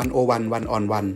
[0.00, 1.06] วันโอวันวันออนวัน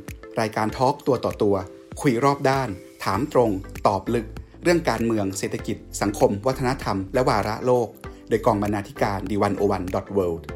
[0.40, 1.56] รายการทอล์กตัวต่อตัว
[2.00, 2.68] คุยรอบด้าน
[3.04, 3.50] ถามตรง
[3.86, 4.26] ตอบลึก
[4.62, 7.88] เรื่องการเมืองเศรษฐกิจ สังคม วัฒนธรรม และวาระโลก
[8.28, 10.46] โดยกองบรรณาธิการดีวันโอวันดอทเวิลด์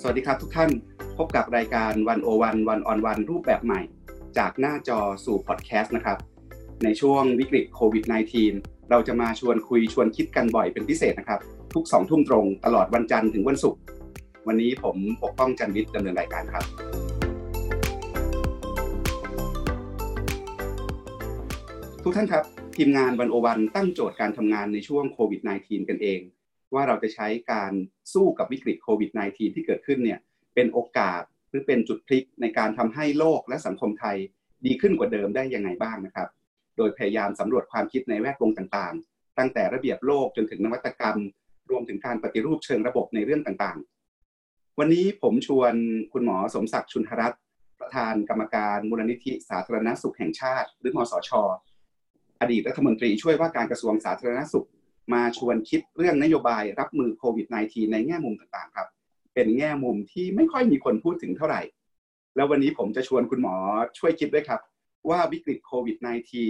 [0.00, 0.70] สวัสดีครับทุกท่าน
[1.18, 3.80] พบกับรายการวันโอวันวันออนวันรูปแบบใหม่
[4.38, 6.18] จากหน้าจอสู่พอดแคสต์นะครับ
[6.84, 11.40] ในช่วงวิกฤตโควิด -19 เราจะมาชวนคุยชวนคิดกันบ่อยเป็นพิเศษนะครับ
[11.74, 13.80] ทุกสองทุ่มตรงตลอดวันจันทร์ถึงวันศุกร์
[14.46, 16.64] วันนี้ผมปกป้องจันวิทย์ดำเนินรายการครับ
[22.02, 22.44] ทุกท่านครับ
[22.76, 26.20] ทีมงานวันโอวันตั้งโจทย์การทำงานในช่วงโควิด -19 กันเอง
[26.74, 27.72] ว่าเราจะใช้การ
[28.12, 30.18] สู้กับวิกฤตโควิด -19 ที่เกิดขึ้นเนี่ย
[30.54, 34.16] เป็นโอกาสหรือเป็นจุดพลิกในการทำให้โลกและสังคมไทย
[34.66, 36.28] ดีขึ้นกว่าเดิมได้ยังไงบ้างนะครับ
[36.76, 41.18] โดยพยายามสำรวจความคิดในแวดวงต่างๆ ตั้งแต่ระเบียบโลกจนถึงนวัตกรรม
[41.70, 45.74] รวมถึงการปฏิรูปเชิงระบบในเรื่องต่างๆ วันนี้ผมชวน
[46.12, 47.40] คุณหมอสมศักดิ์ชุนทรัตน์
[47.80, 51.30] ประธานกรรมการมูลนิธิสาธารณสุขแห่งชาติ หรือมสช
[52.40, 54.68] อดีตรัฐมนตรีช่วยว่าการกระทรวงสาธารณสุข
[55.12, 58.88] มาชวนคิดเรื่องนโยบายรับมือโควิด -19 ในแง่มุมต่างๆ ครับ
[59.34, 61.62] เป็นแง่มุมที่ไม่ค่อยมีคนพูดถึงเท่าไหร่
[62.36, 63.54] แล้ววันนี้ผมจะชวนคุณหมอ
[63.98, 64.60] ช่วยคิดด้วยครับ
[65.10, 65.96] ว่าวิกฤตโควิด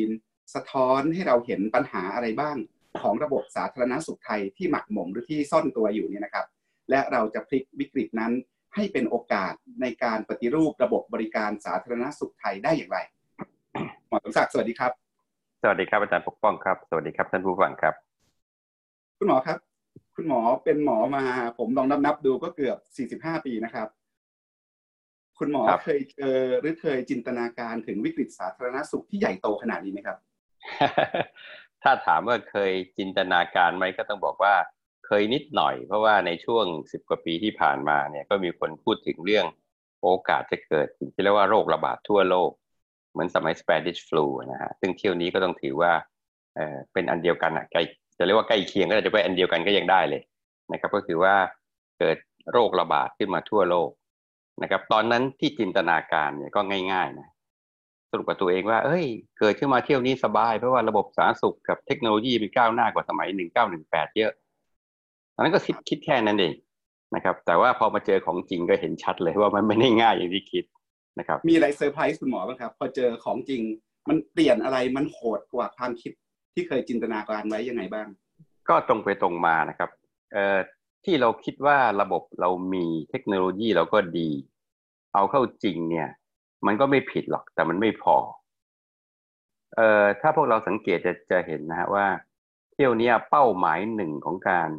[0.00, 2.56] -19 สะท้อนให้เราเห็นปัญหาอะไรบ้าง
[3.02, 6.46] ของระบบสาธารณสุขไทยที่หมักหมมหรือที่ซ่อนตัวอยู่เนี่ยนะครับ
[6.90, 8.32] และเราจะพลิกวิกฤตนั้น
[8.74, 12.98] ให้เป็นโอกาสในการปฏิรูประบบบริการสาธารณสุขไทยได้อย่างไร
[14.08, 14.92] หมอสมศักดิ์สวัสดีครับ
[15.62, 17.94] สวัสดีครับอาจารย์ปกป้องครับ สวัสดีครับท่านผู้ฟังครับ
[19.18, 19.58] คุณหมอครับ
[20.16, 21.24] คุณหมอเป็นหมอมา
[21.58, 22.78] ผมลองนับนับดูก็เกือบ
[23.24, 23.88] 45 ปีนะครับ
[25.38, 30.16] คุณหมอครับเคยเจอหรือเคยจินตนาการถึงวิกฤตสาธารณสุขที่ใหญ่โตขนาดนี้ไหมครับ
[31.82, 34.54] ถ้าถามว่าเคยจินตนาการไหมก็ต้องบอกว่า
[35.06, 39.46] เคยนิดหน่อย เพราะว่าในช่วงสิบกว่าปีที่ผ่านมาเนี่ยก็มีคนพูดถึงเรื่อง
[40.02, 42.50] โอกาสจะเกิดสิ่งที่เรียกว่าโรคระบาดทั่วโลก
[43.12, 45.92] เหมือนสมัย Spanish flu นะฮะซึ่งเที่ยวนี้ก็ต้องถือว่า
[46.56, 47.82] เออเป็นอันเดียวกันอะใกล้
[48.18, 50.22] จะเรียกว่าใกล้เคียงก็อาจจะเป็นอันเดียวกันก็ยังได้เลย
[50.72, 51.34] นะครับ ก็คือว่า
[51.98, 52.16] เกิด
[52.52, 53.90] โรคระบาดขึ้นมาทั่วโลก
[54.62, 56.60] นะครับ ตอนนั้นที่จินตนาการเนี่ยก็
[56.92, 57.28] ง่ายๆนะ
[58.10, 59.04] สรุปกับตัวเองว่า เอ้ย
[59.38, 63.28] เกิดขึ้นมาเที่ยวนี้สบาย เพราะว่าระบบสาธารณสุขกับเทคโนโลยีมันก้าวหน้ากว่าสมัย
[63.72, 64.32] 1918เยอะ
[65.34, 66.54] ตอนนั้นก็คิดคิดแค่นั้นเอง
[67.14, 70.64] นะครับ แต่ว่าพอมาเจอของจริงก็เห็นชัดเลยว่ามันไม่ได้ง่ายอย่างที่คิด
[71.18, 73.62] นะครับ มีอะไรเซอร์ไพรส์คุณหมอบ้างครับ พอเจอของจริง
[74.08, 76.12] มันเปลี่ยนอะไรมันโหดกว่าความคิด
[76.54, 78.08] ที่เคยจินตนาการไว้ยังไงบ้าง
[78.68, 79.90] ก็ตรงไปตรงมานะครับ
[80.32, 80.58] เอ่อ
[81.04, 84.30] ที่เราคิดว่าระบบเรามีเทคโนโลยีเราก็ดี
[85.14, 86.08] เอาเข้าจริงเนี่ย
[86.66, 88.16] มันก็ไม่ผิดหรอกแต่มันไม่พอ
[89.74, 92.06] เอ่อถ้าพวกเราสังเกตจะจะเห็นนะฮะว่า
[92.72, 94.70] เที่ยวเนี้ยเป้าหมายหนึ่งของการ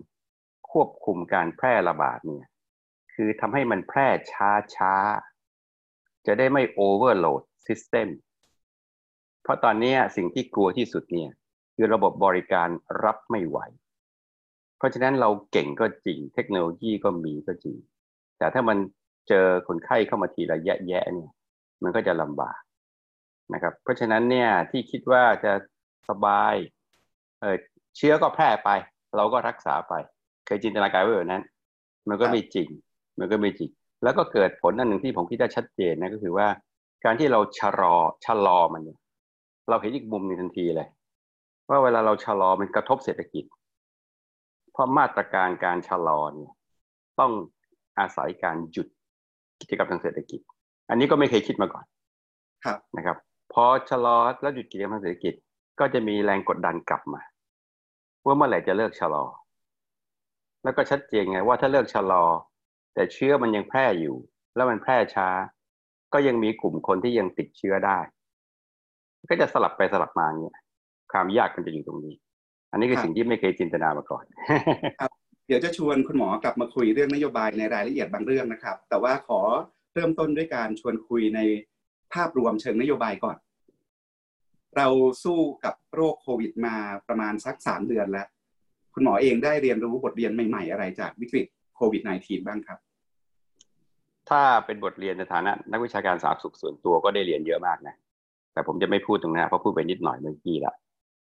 [0.71, 2.45] ควบคุมการแพร่ระบาดเนี่ย
[3.13, 4.93] คือทำให้มันแพร่ช้าช้า
[6.27, 8.09] จะได้ไม่ overload system
[9.43, 11.31] เพราะตอนนี้สิ่งที่กลัวที่สุดเนี่ย
[11.75, 12.69] คือระบบบริการ
[13.03, 13.57] รับไม่ไหว
[14.85, 17.75] เพราะฉะนั้นเราเก่งก็จริง เทคโนโลยีก็มีก็จริง
[18.37, 18.77] แต่ถ้ามัน
[19.27, 21.31] เจอคนไข้เข้ามาทีละแยะแยะๆเนี่ย
[21.83, 22.59] มันก็จะลำบาก
[23.53, 25.53] นะครับ เพราะฉะนั้นเนี่ยที่คิดว่าจะ
[26.09, 26.53] สบาย
[27.41, 27.55] เออ
[27.97, 28.69] เชื้อก็แพร่ไป
[29.15, 29.93] เราก็รักษาไป
[30.45, 31.43] เคยจินตนาการไว้แบบนั้น
[32.09, 32.67] มันก็ไม่จริง
[33.19, 33.69] มันก็ไม่จริง
[34.03, 36.47] แล้วก็เกิดผลอันหนึ่งที่ผมคิดว่าชัดเจนนะก็คือว่า
[37.05, 37.95] การที่เราชะลอ
[38.25, 38.99] ชะลอมันเนี่ย
[39.69, 40.87] เราเห็นอีกมุมหนึงทันทีเลย
[41.69, 43.43] ว่าเวลาเราชะลอมันกระทบเศรษฐกิจ
[44.75, 46.51] เพราะมาตรการการชะลอเนี่ย
[47.19, 47.31] ต้อง
[47.99, 48.87] อาศัยการหยุด
[49.61, 50.39] กิจกรรมทางเศรษฐกิจ
[50.89, 51.85] อันนี้ก็ไม่เคยคิดมาก่อน
[52.65, 53.17] ครับนะครับ
[53.53, 55.33] พอชะลอแล้วหยุดกิจกรรมทางเศรษฐกิจ
[55.79, 57.21] ก็จะมีแรงกดดันกลับมา
[58.25, 59.25] ว่าเมื่อไหร่จะเลิกชะลอ
[60.63, 62.23] แล้วก็ชัดเจนไงว่าถ้าเลิกชะลอ
[62.93, 64.15] แต่เชื้อมันยังแพร่อยู่
[64.55, 65.29] แล้วมันแพร่ช้า
[66.13, 67.99] ก็ยังมีกลุ่มคนที่ยังติดเชื้อได้
[69.29, 70.55] ก็จะสลับไปสลับมาเนี่ย
[71.11, 72.15] ความยากมันจะอยู่ตรงนี้
[72.75, 74.23] อันนี้คือครับสิ่งที่ไม่เคยจินตนามาก่อน
[75.47, 79.39] เดี๋ยวจะชวนคุณหมอกลับมาคุยเรื่องนโยบายในรายละเอียดบางเรื่องนะครับ แต่ว่าขอ
[79.93, 81.39] เริ่มต้นด้วยการชวนคุยใน
[82.13, 83.37] ภาพรวมเชิงนโยบายก่อน
[84.77, 84.87] เรา
[85.23, 86.75] สู้กับโรคโควิดมา
[87.07, 88.27] ประมาณสักสามเดือนแล้ว
[88.93, 91.45] คุณหมอเองได้เรียนรู้บทเรียนใหม่ๆ อะไรจากวิกฤต
[91.75, 92.79] โควิด -19 บ้างครับ
[94.29, 97.95] ถ้าเป็นบทเรียนในฐานะ นักวิชาการสาธารณสุขส่วนตัวก็ได้เรียนเยอะมากนะ
[98.53, 100.73] แต่ผมจะไม่พูดตรงนั้นเพราะพูดไปนิดหน่อยเมื่อกี้ละ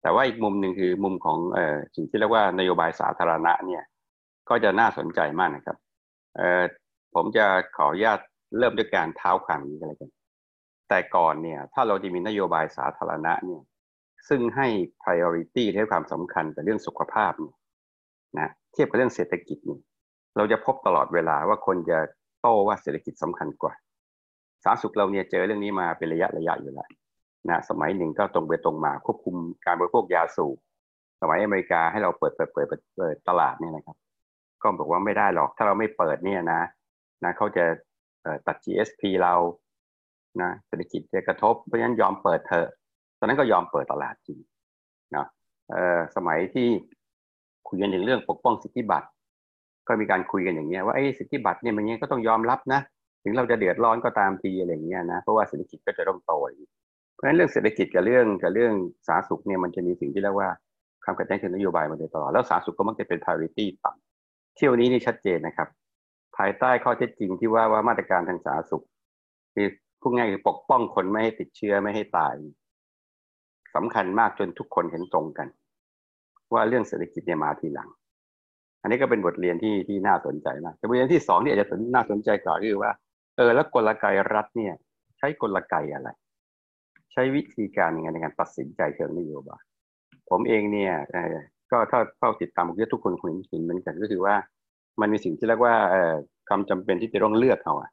[0.03, 3.83] แต่ว่าอีกมุมหนึ่งคือมุมของเอ่อสิ่งที่เรียกว่านโยบายสาธารณะเนี่ย
[4.49, 5.77] ก็จะน่าสนใจมากนะครับ
[6.35, 6.63] เอ่อ
[7.15, 7.45] ผมจะ
[7.75, 8.19] ขออนุญาต
[8.57, 10.11] เริ่มด้วยการเท้าความนี้กันเลยกัน
[10.89, 13.61] แต่ก่อนเนี่ยถ้าเราจะมีนโยบายสาธารณะเนี่ย
[14.29, 14.67] ซึ่งให้
[15.03, 17.55] priority ให้ความสำคัญกับเรื่องสุขภาพเนี่ย
[18.39, 19.79] นะเทียบกับเรื่องเศรษฐกิจนี่
[20.37, 21.99] เราจะพบตลอดเวลาว่าคนจะ
[22.41, 23.73] โต้ว่าเศรษฐกิจสำคัญกว่า
[24.63, 26.89] สาธารณสุขเราเนี่ยเจอเรื่องนี้มาเป็นระยะระยะอยู่แล้ว
[27.49, 29.35] นะสมัยหนึ่งก็ตรงไปตรงมาควบคุม
[29.65, 30.57] การบริโภคยาสูบ
[31.21, 32.67] สมัยอเมริกาให้เราเปิดเปิดเปิด
[32.97, 33.97] เปิดตลาดเนี่ยนะครับ
[34.61, 36.61] ก็บอกว่าไม่ได้หรอกถ้าเราไม่เปิดเนี่ยนะ
[37.23, 37.65] นะเขาจะ
[38.47, 39.35] ตัด GSP เรา
[40.41, 42.67] นะเศรษฐกิจจะกระทบเพราะฉะนั้นยอมเปิดเถอะ
[43.19, 44.39] ตอนนั้นก็ยอมเปิดตลาดจริง
[45.15, 45.25] นะ
[46.15, 46.67] สมัยที่
[47.67, 49.07] คุยกันถึงเรื่องปกป้องสิทธิบัตร
[49.87, 52.81] ก็มีการคุยกันอย่างเงี้ยว่าไอ้สิทธิบัตรเนี่ยมันเงี้ยก็ต้องยอมรับนะ
[53.23, 56.33] ถึงเราจะเดือดร้อนก็ตามทีอะไรอย่างเงี้ยนะเพราะว่าเศรษฐกิจก็จะต้องโต
[57.13, 58.73] เพราะฉะนั้นเรื่องเศรษฐกิจกับเรื่องกับเรื่อง
[59.07, 60.49] สาธารณสุขเนี่ยมันจะมีสิ่งที่เรียกว่า
[61.03, 65.67] ความขัดแย้งเชิงนโยบายมาโดยตลอดแล้วสาธารณสุขก็มักจะเป็น priority ต่ำเที่ยวนี้นี่ชัดเจนนะครับ
[66.37, 68.85] ภายใต้ข้อเท็จจริงที่ว่าว่ามาตรการทางสาธารณสุข
[69.55, 69.63] มี
[70.01, 72.33] พูดง่ายคือปกป้องคนไม่ให้ติดเชื้อไม่ให้ตาย
[73.75, 75.47] สำคัญมากจนทุกคนเห็นตรงกัน
[76.53, 77.89] ว่าเรื่องเศรษฐกิจเนี่ยมาทีหลัง
[78.81, 82.91] อันนี้ก็เป็นบทเรียนที่ที่น่าสนใจมากแต่บทเรียนที่สองที่อาจจะน่าสนใจกว่าคือว่า
[83.37, 84.73] เออแล้วกลไกรัฐเนี่ย
[85.17, 86.09] ใช้กลไกอะไร
[87.13, 89.61] ใช้วิธีการยังไงในการตัดสินใจเชิงนโยบาย
[90.29, 90.93] ผมเองเนี่ย
[91.71, 94.35] ก็ถ้าเฝ้าติดตามผมว่าทุกคนคงเห็นเหมือนกันก็คือว่า
[95.01, 95.75] มันมีสิ่งที่เรียกว่า
[96.47, 97.89] ความจำเป็นที่จะต้องเลือกเอาอะ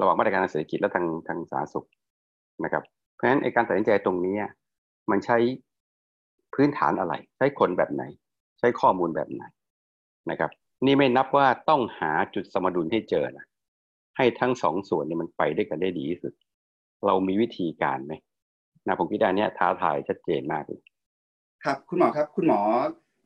[0.00, 1.88] ระหว่างมาตรการเศรษฐกิจและทางทางสาธารณสุข
[2.64, 2.82] นะครับ
[3.14, 4.36] เพราะฉะนั้นไอการตัดสินใจตรงนี้
[5.10, 5.38] มันใช้
[6.54, 8.02] พื้นฐานอะไร ใช้คนแบบไหน
[8.58, 9.44] ใช้ข้อมูลแบบไหน
[10.30, 10.50] นะครับ
[10.86, 13.46] นี่ไม่นับว่าต้องหาจุดสมดุลให้เจอนะ
[14.16, 16.32] ให้ทั้งสองส่วนเนี่ยมันไปด้วยกันได้ดีที่สุด
[17.06, 18.14] เรามีวิธีการไหม
[18.86, 20.80] นะผมคิดว่านี้ท้าทายชัดเจนมากเลย
[21.64, 22.60] ครับคุณหมอครับคุณหมอ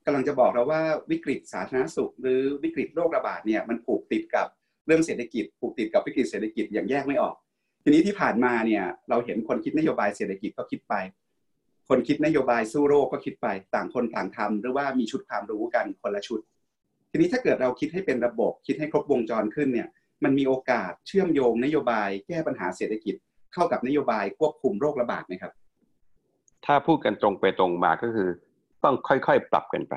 [0.07, 0.81] กำลังจะบอกเราว่า
[1.11, 4.47] วิกฤตสาธารณสุข หรือวิกฤตโรคระบาดเนี่ยมันผูกติดกับ
[4.87, 7.35] เรื่องเศรษฐกิจผูกติดกับวิกฤตเศรษฐกิจอย่างแยกไม่ออก
[7.83, 10.95] ทีนี้ที่ผ่านมาเนี่ยเราเห็นคนคิดนโยบายเศรษฐกิจก็คิดไป
[11.89, 16.41] คนคิดนโยบายสู้โรคก็คิดไป ต่างคนต่างทำหรือว่ามีชุดความรู้กันคนละชุด
[17.11, 19.89] ทีนี้ถ้าเกิดเราคิดให้เป็นระบบคิดให้ครบวงจรขึ้นเนี่ย
[20.25, 23.15] มันมีโอกาสเชื่อมโยงนโยบายแก้ปัญหาเศรษฐกิจ
[23.55, 25.53] เข้ากับนโยบายควบคุมโรคระบาดไหมครับ
[26.67, 28.29] ถ้าพูดกันตรงไปตรงมาก็คือ
[28.85, 29.95] ต้องค่อยๆปรับกันไป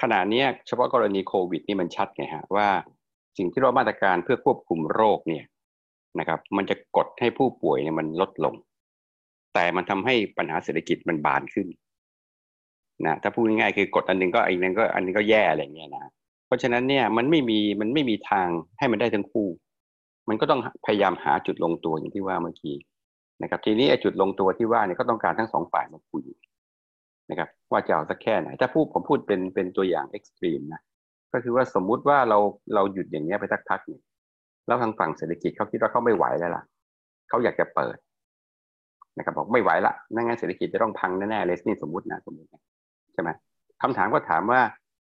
[0.00, 2.68] ขณะนี้เฉพาะกรณีโควิดนี่มันชัดไงฮะว่า
[3.38, 5.44] สิ่งที่เรามาตรการเพื่อควบคุมโรคเนี่ย
[6.18, 8.54] นะครับ มันจะกดให้ผู้ป่วยเนี่ยมันลดลง
[9.54, 11.66] แต่มันทำให้ปัญหาเศรษฐกิจมันบานขึ้น
[13.06, 16.12] นะถ้าพูดง่ายๆคือกดอันนึงก็อีกนึงก็อันนี้ก็แย่อะไรเงี้ยนะ
[16.46, 18.48] เพราะฉะนั้นเนี่ยมันไม่มีมันไม่มีทาง
[18.78, 19.48] ให้มันได้ทั้งคู่
[20.28, 22.76] มันก็ต้องพยายามหาจุดลงตัวอย่างที่ว่าเมื่อกี้
[23.42, 26.24] นะครับ ทีนี้ไอ้จุดลงตัวที่ว่าเนี่ยก็ต้องการทั้งสองฝ่ายมาคุย
[27.30, 30.80] นะครับ ว่าจะเอาสักแค่ไหน ถ้าพูดผมพูดเป็นเป็นตัวอย่างเอ็กซ์ตรีมนะ
[31.32, 32.38] ก็คือว่าสมมุติว่าเรา
[32.74, 34.02] เราหยุดอย่างเงี้ยไปสักพักหนึ่ง
[34.66, 36.62] แล้วทางฝั่งเศรษฐกิจเขาคิดว่าเขาไม่ไหวแล้วล่ะ
[37.28, 37.96] เขาอยากจะเปิด
[39.18, 42.48] นะครับบอกไม่ไหวละนั่นงั้นเศรษฐกิจจะต้องพังแน่ๆเลยนี่สมมตินะสมมติ
[43.12, 43.30] ใช่ไหม
[43.82, 44.60] คำถามก็ถามว่า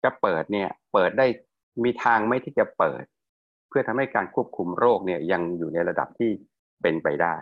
[0.03, 1.25] จะเปิดเนี่ย เปิดได้
[1.83, 3.03] มีทางไหมที่จะเปิด
[3.73, 6.29] พื่อทำให้การควบคุมโรคเนี่ยยังอยู่ในระดับที่
[6.81, 7.35] เป็นไปได้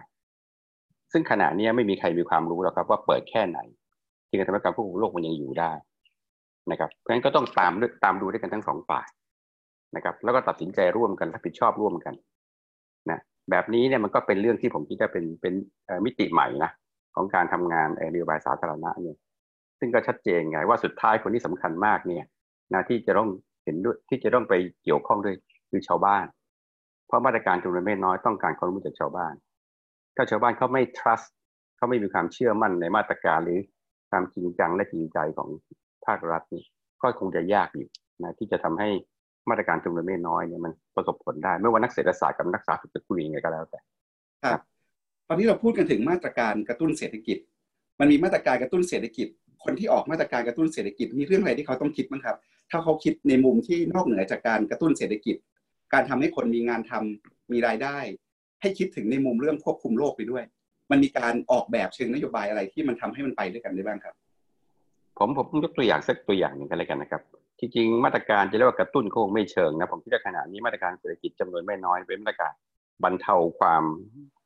[1.12, 3.60] ซึ่งขณะนี้ไม่มีใครมีความรู้แล้วครับว่าเปิดแค่ไหน
[4.30, 5.72] ที่จะทำให้การควบคุมโรคมันยังอยู่ได้
[6.72, 7.72] นะครับเพราะฉะนั้นก็ต้องตาม
[8.04, 9.08] ตามดูด้วยกันทั้งสองฝ่าย
[9.96, 12.14] นะครับ แล้วก็ตัดสินใจร่วมกันรับผิดชอบร่วมกัน
[13.10, 13.20] นะ
[13.50, 15.54] แบบนี้เนี่ยมันก็เป็นเรื่องที่ผมคิดว่าเป็นเป็น
[16.06, 16.72] มิติใหม่นะ
[17.16, 19.18] ของการทำงานนโยบายสาธารณะเนี่ย
[19.80, 22.24] ซึ่งก็ชัดเจนไงว่าสุดท้ายคนที่สำคัญมากเนี่ย
[22.74, 23.30] นะที่จะต้อง
[23.64, 24.54] เห็นด้วยที่จะต้องไป
[24.84, 25.36] เกี่ยวข้องด้วย
[25.72, 26.26] คือชาวบ้าน
[27.08, 29.34] เพราะมาตรการจำนวนไม่น้อยต้องการความรู้จากชาวบ้าน
[30.16, 31.28] ถ้าชาวบ้านเขาไม่ trust
[31.78, 33.60] เขาไม่มีความเชื่อมั่นในมาตรการหรือ
[34.10, 35.50] ความจริงจังและจริงใจของ
[36.06, 36.64] ภาครัฐนี่
[37.02, 37.90] ก็คงจะยากอยู่
[38.24, 38.90] นะที่จะทำให้
[39.50, 43.80] มาตรการจำนวนไม่น้อยเนี่ยมันประสบผลได้ไม่ว่านักเศรษฐศาสตร์กับนักสาธารณสุขจะคุยยังไงก็แล้วแต่
[44.44, 44.62] ครับ
[45.28, 47.38] ตอนนี้เราพูดกันถึงมาตรการกระตุ้นเศรษฐกิจ
[48.00, 49.28] มันมีมาตรการกระตุ้นเศรษฐกิจ
[49.64, 52.38] คนที่ออกมาตรการกระตุ้นเศรษฐกิจมีเรื่องอะไรที่เขาต้องคิดบ้างครับ
[52.72, 55.36] ถ้าเขาคิดในมุมที่นอกเหนือจากการกระตุ้นเศรษฐกิจ
[55.94, 57.98] การทำให้คนมีงานทำมีรายได้
[58.62, 60.44] ให้คิดถึงในมุมเรื่องควบคุมโรคไปด้วย
[60.92, 64.16] มันมีการออกแบบเชิงนโยบายอะไรที่มันทำให้มันไปด้วยกันได้บ้างครับ
[65.18, 67.22] ผมผมยกตัวอย่างสักตัวอย่างหนึ่งกันเลยกันนะครับ
[67.60, 72.54] จริงๆมาตรการจะเรียกว่ากระตุ้นคงไม่เชิงนะผมคิดว่าขณะนี้มาตรการเศรษฐกิจจำนวนไม่น้อยเป็นมาตรการ
[73.04, 73.84] บรรเทาความ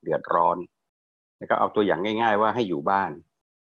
[0.02, 0.58] เดือดร้อน
[1.38, 3.12] แล้วก็เอาตัวอย่างง่าย ๆ ว่าให้อยู่บ้าน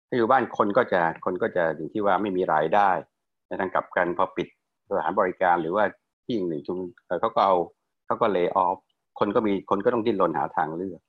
[0.07, 2.89] ถ้อยู่บ้านคนก็จะคนก็จะอย่างที่ว่าไม่มีรายได้
[3.47, 4.47] ในทางกลับกันพอปิด
[4.89, 5.83] สถานบริการหรือว่า
[6.27, 6.77] ที่หนึ่งชุม
[7.21, 7.55] เขาก็เอา
[8.05, 8.77] เขาก็เลิกออฟ
[9.19, 11.01] คนก็มีคนก็ต้องดิ้นรนหาทางเลือก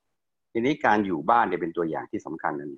[0.52, 2.72] ทีนี้การอยู่บ้านเนี่ยเป็นตัวอย่างที่สำคัญนั่น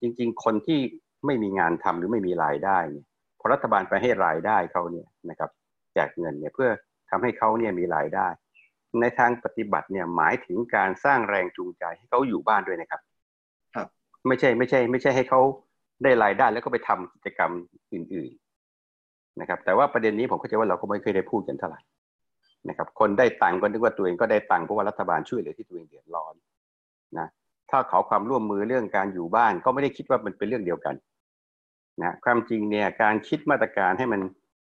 [0.00, 0.80] จริง ๆ คนที่
[1.26, 3.06] ไม่มีงานทำหรือไม่มีรายได้เนี่ย
[3.38, 5.50] พอรัฐบาลไปให้รายได้เขาเนี่ยนะครับ
[5.94, 6.70] แจกเงินเนี่ยเพื่อ
[7.10, 8.28] ทำให้เขาเนี่ยมีรายได้
[9.00, 13.00] ในทางปฏิบัติเนี่ยหมายถึงการสร้างแรงจูงใจให้เขาอยู่บ้านด้วยนะครับ
[14.28, 15.40] ไม่ใช่ไม่ใช่ ไม่ใช่ให้เขา
[16.02, 17.50] ได้รายได้แล้วก็ไปทำกิจกรรม
[17.92, 18.28] อื่น
[19.40, 21.80] นะครับแต่ว่าประเด็นนี้ผมเข้าใจว่าเราก็ไม่เคยได้พูดกันเท่าไหร่
[22.68, 26.34] นะครับคนได้ตังค์ก็นึกว่าตัวเองก็ได้ตังค์เพราะว่ารัฐบาลช่วยเหลือที่ตัวเองเดือดร้อน
[27.18, 27.28] นะ
[27.70, 30.94] ถ้าขอความร่วมมือเรื่องการอยู่บ้านก็ไม่ได้คิดว่ามันเป็นเรื่องเดียวกัน
[32.02, 34.20] นะความจริงเนี่ยการคิดมาตรการให้มัน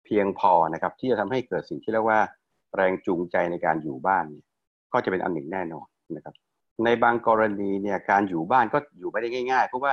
[0.04, 2.20] เพียงพอนะครับ ที่จะทำให้เกิดสิ่งที่เรียกว่า
[2.76, 4.44] แรงจูงใจในการอยู่บ้านเนี่ย
[4.92, 6.34] ก็จะเป็นอันหนึ่งแน่นอนนะครับ
[6.84, 9.92] ในบางกรณีเนี่ยการอยู่บ้านก็อยู่ไม่ได้ง่ายๆเพราะว่า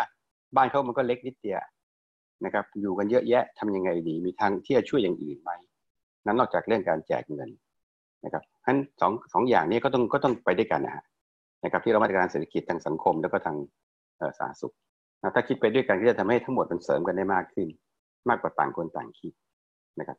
[0.56, 1.60] บ้านเขามันก็เล็กนิดเดียว
[2.44, 5.52] นะครับอยู่กันเยอะแยะทำยังไงดี มีทางที่จะช่วยอย่างอื่นไหม
[6.26, 7.50] นั้นนอกจากเรื่องการแจกเงิน
[8.26, 11.04] นะครับทั้นสองสองอย่างนี้ก็ต้องก็ต้องไปด้วยกันนะฮะ
[11.64, 13.58] นะครับที่เรามาตรการเศรษฐกิจทางสังคมแล้วก็ทาง
[14.20, 14.74] สาธารณสุข
[15.36, 17.68] ถ้าคิดไปด้วยกันก็จะทำให้ทั้งหมดมันเสริมกันได้มากขึ้น
[18.30, 19.34] มากกว่าต่างคนต่างคิด
[20.00, 20.18] นะครับ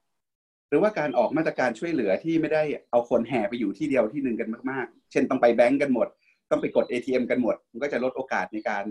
[0.68, 6.08] หรือว่าการออกมาตรการช่วยเหลือที่ไม่ได้เอาคนแห่ไปอยู่ที่เดียวที่หนึ่งกันมาก ๆ เช่นต้องไปแบงก์กันหมด
[6.50, 8.84] ต้องไปกด ATM กันหมด มันก็จะลดโอกาสในการ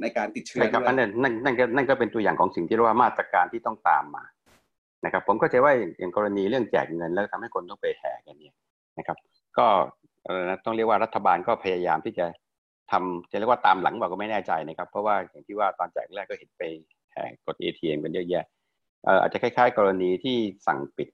[0.00, 4.24] ในการติดเชื้อครับนั่นนั่นนั่นก็นั่นก็เป็นตัวอย่างของสิ่งที่เรียกว่ามาตรการที่ต้องตามมา
[5.04, 8.54] นะครับ ผมก็จะว่าอย่างกรณีเรื่องแจกเงินแล้วทำให้คนต้องไปแห่กันเนี่ย
[8.98, 9.16] นะครับ
[9.58, 9.66] ก็
[10.64, 12.26] ต้องเรียกว่ารัฐบาลก็พยายามที่จะ
[12.90, 16.62] ทำจะเรียกว่าตามหลังบอกก็ไม่แน่ใจนะครับ เพราะว่าอย่างที่ว่าตอนแจกแรกก็เห็นไป
[17.12, 18.44] แห่กด ATM กันเยอะแยะ
[19.06, 21.08] อาจจะคล้าย ๆ กรณีที่สั่งปิด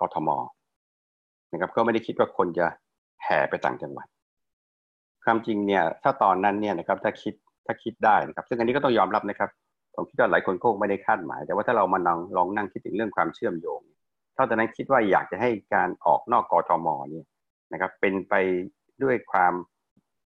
[0.00, 0.28] กทม
[1.52, 2.66] นะครับ ก็ไม่ได้คิดว่าคนจะ
[3.24, 4.06] แห่ไปต่างจังหวัด
[5.24, 7.34] ความจริงเนี่ยถ้าตอนนั้นเนี่ยนะครับถ้าคิด
[7.66, 9.50] ถ้าคิดได้นะครับ ซึ่งอันนี้ก็ต้องยอมรับนะครับ
[9.94, 13.80] ผมคิดว่าหลายคนคงไม่ได้คาดหมาย แต่ว่าถ้าเรามาลองลองนั่งคิดถึงเรื่องความเชื่อมโยง
[14.36, 17.26] ถ้าแตอนนั้นคิดว่าอยากจะให้การออกนอกกทมเนี่ย
[17.72, 18.34] นะครับ เป็นไป
[19.02, 19.52] ด้วยความ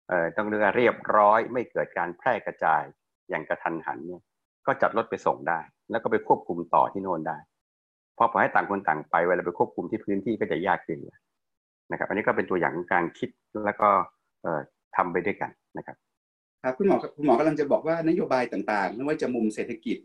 [0.08, 2.84] เอ่อต้องเรียกเรียบร้อย ไม่เกิดการแพร่กระจาย
[3.30, 4.22] อย่างกระทันหันเนี่ย
[4.66, 5.60] ก็จัดรถไปส่งได้
[5.92, 7.38] แล้วก็ไปควบคุมต่อที่โน่นได้
[8.16, 11.00] เพราะพอให้ต่างคนต่างไปเวลาไปควบคุมที่พื้นที่ก็จะยากขึ้น
[11.92, 13.30] นะครับ อันนี้ก็เป็นตัวอย่างของการคิด
[13.66, 13.90] แล้วก็
[14.44, 14.60] เอ่อ
[14.96, 15.98] ทำไปด้วยกันนะครับ
[16.68, 19.98] ครับคุณหมอคุณหมอกำลังจะบอกว่านโยบายต่างๆ ไม่ว่าจะมุมเศรษฐกิจ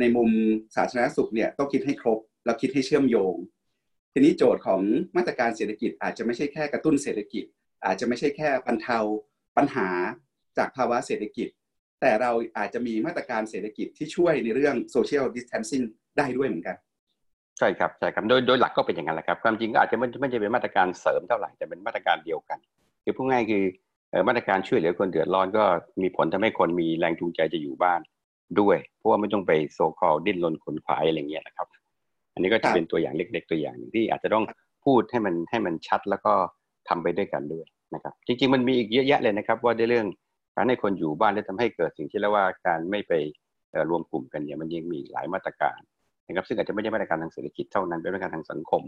[0.00, 0.28] ในมุม
[0.76, 3.34] สาธารณสุขเนี่ยต้องคิดให้ครบแล้วคิดให้เชื่อมโยง
[4.12, 4.80] ทีนี้โจทย์ของ
[5.16, 7.44] มาตรการเศรษฐกิจอาจจะไม่ใช่แค่กระตุ้นเศรษฐกิจ
[7.84, 8.98] อาจจะไม่ใช่แค่บรรเทา
[9.56, 9.88] ปัญหา
[10.58, 11.48] จากภาวะเศรษฐกิจ
[12.00, 15.84] แต่เราอาจจะมีมาตรการเศรษฐกิจที่ช่วยในเรื่อง social distancing
[16.18, 16.76] ได้ด้วยเหมือนกัน
[17.58, 22.58] ใช่ครับใช่ครับโดยโดยหลักก็เป็นอย่างนั้นแหละครับความจริงก็อาจจะไม่ไม่ใช่เป็นมาตรการเสริมเท่าไหร่แต่เป็นมาตรการเดียวกัน
[23.04, 23.64] คือพูดง่ายคือ
[24.28, 25.64] มาตรการช่วยเหลือคนเดือดร้อนก็
[26.02, 28.00] มีผลทำให้คนมีแรงจูงใจจะอยู่บ้าน
[28.60, 31.68] ด้วย เพราะว่าไม่ต้องไปโซคอลดิ้นรนขนขวายอะไรเงี้ยนะครับ
[32.34, 34.44] อันนี้ก็จะเป็นตัวอย่างเล็ก ๆ ตัวอย่างหนึ่งที่อาจจะต้อง
[34.84, 36.32] พูดให้มันให้มันชัดแล้วก็
[36.88, 40.06] ทำไปด้วยกันด้วยนะครับ จริง ๆ มันมีอีกเยอะแยะเลยนะครับ ว่าในเรื่อง
[40.56, 43.12] การให้คนอยู่บ้านและทำให้เกิดสิ่งที่เรียกว่าการไม่ไป
[43.90, 45.78] รวมกลุ่มกันเนี่ยมันยังมีหลายมาตรการ
[46.26, 48.82] นะครับ ซึ่งอาจจะไม่ใช่มาตรการทางเศรษฐกิจเท่านั้นเป็นมาตรการทางสังคม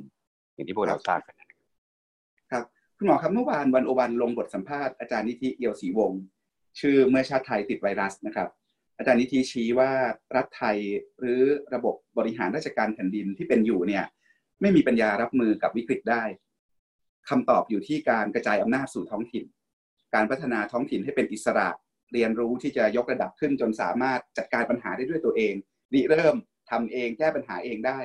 [0.55, 1.35] อย่างที่พวกเราทราบกัน
[3.03, 6.21] คุณหมอครับเมื่อวานวันโอวันลงบทสัมภาษณ์อาจารย์นิธิเอียวศรีวงศ์
[6.81, 8.49] ชื่อเมื่อชาติไทยติดไวรัสนะครับ
[8.99, 9.91] อาจารย์นิธิชี้ว่า
[10.37, 10.79] รัฐไทย
[11.19, 11.41] หรือ
[11.75, 14.05] ระบบบริหารราชการแผ่นดินที่เป็นอยู่เนี่ย
[14.61, 16.25] ไม่มีปัญญารับมือกับวิกฤตได้
[17.29, 19.45] คำตอบอยู่ที่การกระจายอำนาจสู่ท้องถิ่น
[20.15, 21.69] การพัฒนาท้องถิ่นให้เป็นอิสระ
[22.13, 25.55] เรียนรู้ที่จะยกระดับขึ้นจนสามารถจัดการปัญหาได้ด้วยตัวเอง
[25.95, 26.37] ริเริ่ม
[26.71, 28.01] ทำเองแก้ปัญหาเองได้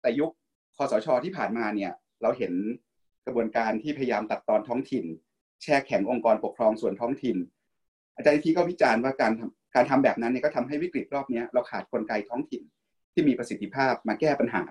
[0.00, 0.30] แต่ยุค
[0.76, 2.54] คอสชที่ผ่านมาเนี่ยเราเห็น
[3.26, 5.04] กระบวนการที่พยายามตัดตอนท้องถิ่น
[5.62, 7.36] แช่แข็งองค์กรปกครองส่วนท้องถิ่น
[8.16, 9.32] อาจารย์ทีก็วิจารณ์ว่าการ
[9.74, 12.62] การทำแบบนั้นเนี่ยก็ทำให้วิกฤตรอบนี้เราขาดกลไกท้องถิ่น
[13.12, 14.62] ที่มีประสิทธิภาพมาแก้ปัญหา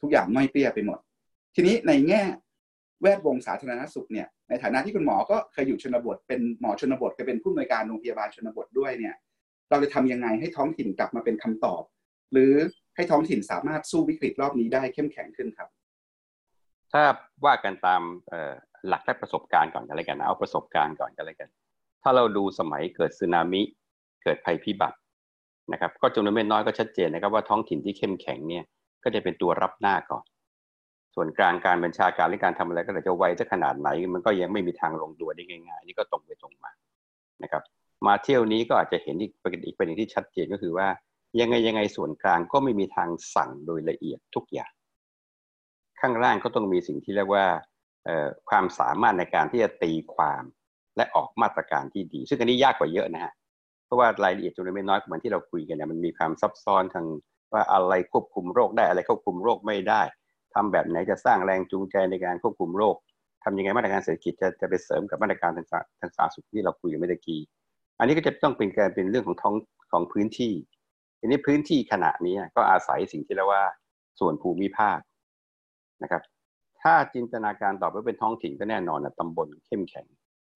[0.00, 0.98] ทุกอย่างไม่เปรี้ยไปหมด
[1.54, 2.22] ทีนี้ในแง่
[3.02, 9.14] แวดวงสาธารณสุขเนี่ยในฐานะที่คุณหมอก็เคยอยู่ชนบท เป็นหมอชนบทเคยเป็นผู้อำนวยการโรงพยาบาลชนบทด้วยเนี่ย
[9.70, 11.82] เราจะทำยังไงให้ท้องถิ่นกลับมาเป็นคำตอบ
[12.32, 12.52] หรือ
[12.96, 15.68] ให้ท้องถิ่นสามารถสู้วิกฤตรอบนี้ได้เข้มแข็งขึ้นครับ
[16.92, 17.02] ถ้า
[17.44, 18.02] ว่ากันตาม
[18.88, 21.48] หลักและประสบการณ์ก่อนกันเลยกันนะเอาประสบการณ์ก่อนกันเลยกัน
[22.02, 23.62] ถ้าเราดูสมัยเกิดสึนามิ
[24.22, 24.98] เกิดภัยพิบัติ
[25.72, 28.64] นะครับก็จำนวนไม่น้อยก็ชัดเจนนะครับว่าท้องถิ่นที่เข้มแข็งเนี่ย
[29.04, 30.24] ก็จะเป็นตัวรับหน้าก่อน
[31.14, 36.70] ส่วนกลางการบัญชาการหรือการทำอะไรก็จะไวจะขนาดไหน มันก็ยังไม่มีทางลงตัวได้ง่ายๆนี่ก็ตรงไปตรงมา
[37.42, 37.62] นะครับ
[38.06, 40.88] มาเที่ยวนี้ก็อาจจะเห็นอีกประเด็นอีกประเด็นที่ชัดเจนก็คือว่า
[41.40, 44.70] ยังไงยังไงส่วนกลางก็ไม่มีทางสั่งโดยละเอียดทุกอย่าง
[46.00, 47.46] ข้างล่างก็ต้องมีสิ่งที่เรียกว่า
[48.48, 50.42] ความสามารถในการที่จะตีความ
[50.96, 53.32] และออกมาตรการที่ดี ซึ่งอันนี้ยากกว่าเยอะนะฮะ
[53.86, 57.06] เพราะว่ารายละเอียดจำนวนไม่น้อยเหมือนที่เราคุยกันเนี่ยมันมีความซับซ้อนทาง
[57.52, 60.02] ว่าอะไรควบคุมโรคได้อะไรควบคุมโรคไม่ได้
[60.54, 62.96] ทำแบบไหนจะสร้างแรงจูงใจในการควบคุมโรค
[63.44, 65.66] ทำยังไงมาตรการเศรษฐกิจจะจะไปเสริมกับมาตรการทาง
[66.00, 67.40] ทางสาธารณสุขที่เราคุยกันเมื่อกี้
[67.98, 69.54] อันนี้ก็จะต้องเป็นการเป็นเรื่องของท้อง
[69.92, 70.52] ของพื้นที่
[71.18, 73.64] ทีนี้พื้นที่ขณะนี้ก็อาศัยสิ่งที่เรียกว่า
[74.20, 74.98] ส่วนภูมิภาค
[76.02, 76.22] นะครับ
[76.82, 80.06] ถ้าจินตนาการต่อไปเป็นท้องถิ่นก็แน่นอนนะตำบลเข้มแข็ง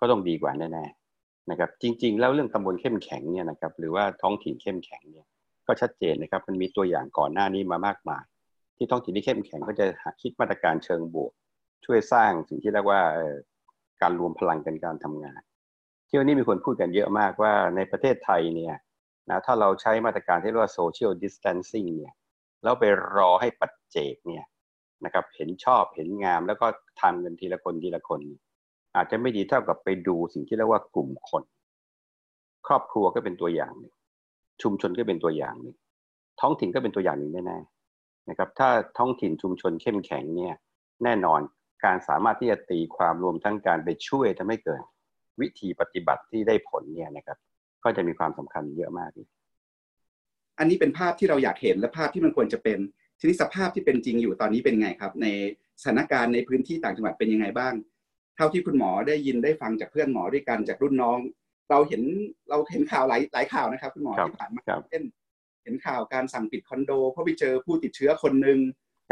[0.01, 5.27] ก็ต้องดีกว่าแน่ๆนะครับจริง ๆ แล้วเรื่องตำบลเข้มแข็งเนี่ยนะครับหรือว่าท้องถิ่นเข้มแข็งเนี่ย
[5.67, 8.23] ก็ชัดเจนนะครับมันมีตัวอย่างก่อนหน้านี้มามากมาย
[8.77, 9.87] ที่ท้องถิ่นที่เข้มแข็งก็จะ
[10.23, 11.33] คิดมาตรการเชิงบวก
[11.85, 13.01] ช่วยสร้างสิ่งที่เรียกว่า
[14.03, 15.41] การรวมพลังกันการทำงาน
[16.09, 18.75] ที่วันนี้มีคนพูดกันเยอะมากว่าในประเทศไทยเนี่ย
[19.31, 22.15] นะถ้าเราใช้มาตรการที่เรียกว่า social distancing เนี่ย
[22.63, 22.85] แล้วไป
[23.17, 24.45] รอให้ปัจเจกเนี่ย
[25.05, 26.67] นะครับเห็นชอบเห็นงามแล้วก็
[27.01, 28.21] ทำเงินทีละคนทีละคน
[28.97, 31.43] อาจจะไม่ดีเท่ากับไปดูสิ่งที่เรียกว่ากลุ่มคน
[32.67, 33.95] ครอบครัวก็เป็นตัวอย่างหนึ่ง
[34.63, 35.77] ชุมชนก็เป็นตัวอย่างหนึ่ง
[36.41, 38.69] ท้องถิ่นก็เป็นตัวอย่างหนึ่งแน่ๆนะครับ ถ้า
[38.99, 40.55] ท้องถิ่นชุมชนเข้มแข็งเนี่ย
[41.05, 41.41] แน่นอน
[41.85, 44.83] การสามารถที่จะตีความรวมทั้งการไปช่วยทำให้เกิด
[45.41, 47.39] วิธีปฏิบัติที่ได้ผลเนี่ยนะครับ
[47.85, 49.11] ก็จะมีความสำคัญเยอะมาก
[50.59, 52.79] อันนี้เป็นภาพที่เราอยากเห็นและภาพที่มันควรจะเป็น
[53.19, 55.27] ทีนี้สภาพที่เป็นจริงอยู่ตอนนี้เป็นไงครับ ใน
[55.83, 57.75] สถานการณ์ในพื้นที่ต่างจังหวัดเป็นยังไงบ้าง
[58.37, 61.19] เท่าที่คุณหมอได้ยินได้ฟังจากเพื่อนหมอด้วยกันจากรุ่นน้อง
[61.71, 62.03] เราเห็น
[62.51, 65.03] เราเห็นข่าวหลายหลายข่าวนะครับ คุณหมอที่ผ่านมาเช่น
[65.63, 68.59] เห็นข่าวการสั่งปิดคอนโด เพราะไปเจอผู้ติดเชื้อคนหนึ่ง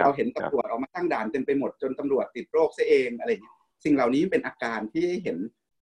[0.02, 5.36] เราเห็นตำรวจออกมาตั้งด่านเต็มไปหมดจนตำรวจติดโรคซะเองอะไรอย่างเงี้ยสิ่งเหล่านี้เป็นอาการที่เห็น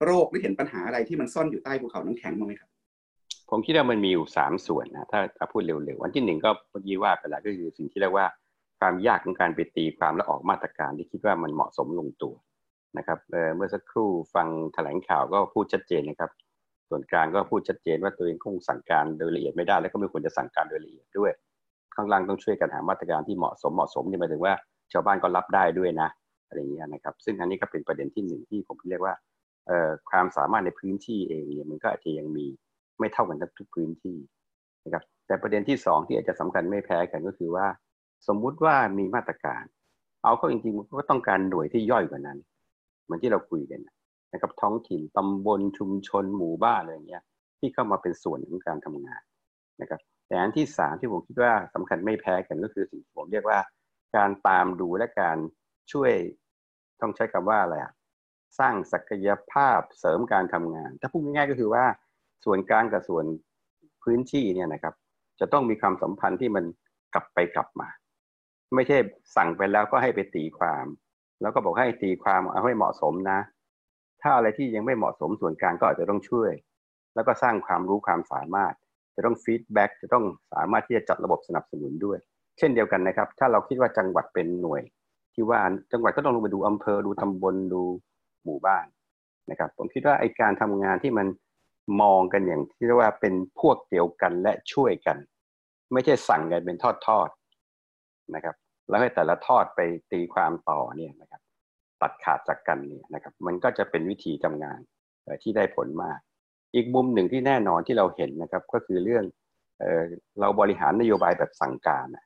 [0.03, 2.68] โรคหรือเห็นปัญหาอะไรที่มันซ่อนอยู่ใต้ภูเขาน้ำแข็งมั้งไหมครับ
[3.49, 8.27] ผมคิดว่ามันมีอยู่สามส่วนนะถ้าถ้าพูดเร็วๆวันที่หนึ่งก็เมื่อกี้ว่าไปแล้วก็คือสิ่งที่เรียกว่า
[8.79, 12.33] ความยากของการไปตีความและออกมาตรการที่คิดว่ามันเหมาะสมลงตัว
[12.97, 13.19] นะครับ
[13.55, 16.31] เมื่อสักครู่ฟังแถลงข่าวก็พูดชัดเจนนะครับ
[16.89, 21.31] ส่วนกลางก็พูดชัดเจนว่าตัวเองคงสั่งการโดยละเอียดไม่ได้ แล้วก็ไม่ควรจะสั่งการโดยละเอียดด้วย
[21.95, 24.53] ข้างล่างต้องช่วยกันหามาตรการที่เหมาะสมเหมาะสมนี่หมายถึงว่า
[24.91, 26.09] ชาวบ้านก็รับได้ด้วยนะ
[26.47, 29.13] อะไรเงี้ยนะครับ ซึ่งอันนี้ก็เป็นประเด็นที่หนึ่งที่ผมเรียกว่า
[30.09, 32.45] ความสามารถในพื้นที่เองเนี่ยมันก็อาจจะยังมี
[32.99, 34.17] ไม่เท่ากันทุกพื้นที่
[34.85, 37.67] นะครับแต่ประเด็นที่สองที่อาจจะสำคัญไม่แพ้กันก็คือว่า
[38.27, 39.63] สมมุติว่ามีมาตรการ
[40.23, 42.37] เอาเข้าจริงๆมันก็ต้องการหน่วยที่ย่อยกว่านั้น
[43.03, 43.81] เหมือนที่เราคุยกัน
[44.33, 47.23] นะครับท้องถิ่นตำบลชุมชนหมู่บ้านอะไรเงี้ย
[47.59, 49.21] ที่เข้ามาเป็นส่วนของการทำงาน
[49.81, 53.59] นะครับแต่อันที่สามที่ผมคิดว่าสำคัญไม่แพ้กันก็คือสิ่งที่ผมเรียกว่า
[54.15, 55.38] การตามดูและการ
[55.91, 56.12] ช่วย
[57.01, 57.93] ต้องใช้คำว่าอะไรอะ
[58.59, 61.85] สร้างศักยภาพเสริมการทำงาน ถ้าพูดง่ายๆก็คือว่า
[62.45, 63.25] ส่วนกลางกับส่วน
[64.04, 64.93] พื้นที่เนี่ยนะครับ
[65.39, 66.65] จะต้องมีความสัมพันธ์ที่มัน
[67.13, 67.89] กลับไปกลับมา
[68.75, 68.97] ไม่ใช่
[69.36, 70.86] สั่งไปแล้วก็ให้ไปตีความ
[71.41, 73.39] แล้วก็บอกให้ตีความเอาให้เหมาะสมนะ
[74.21, 76.52] ถ้าอะไรที่ยังไม่เหมาะสมส่วนกลางก็อาจจะต้องช่วย
[77.15, 78.73] แล้วก็สร้างความรู้ความสามารถ
[79.15, 82.17] จะต้องฟีดแบ็กจะต้องสามารถที่จะจัดระบบสนับสนุนด้วย
[82.58, 84.82] เช่นเดียวกันนะครับ ถ้าเราคิดว่าจังหวัดเป็นหน่วย
[85.34, 85.60] ที่ว่า
[85.91, 87.82] จังหวัดก็ต้องลงไปดูอำเภอดูตำบลดู
[88.45, 88.86] หมู่บ้าน
[89.49, 91.28] นะครับ ผมคิดว่าไอการทำงานที่มัน
[92.02, 95.17] มองกันอย่างที่เรียกว่าเป็นพวกเดียวกันและช่วยกัน
[95.93, 97.30] ไม่ใช่สั่งกันเป็นทอดทอด
[98.36, 98.56] นะครับ
[98.89, 99.80] แล้วให้แต่ละทอดไป
[100.12, 101.41] ตีความต่อเนี่ยนะครับ
[102.02, 104.80] ตัดขาดจากกันเนี่ยนะครับ มันก็จะเป็นวิธีทำงาน
[105.43, 106.19] ที่ได้ผลมาก
[106.75, 109.23] อีกมุมหนึ่งที่แน่นอนที่เราเห็นนะครับ ก็คือเรื่อง
[109.80, 110.04] เออ
[110.39, 112.25] เราบริหารนโยบายแบบสั่งการนะ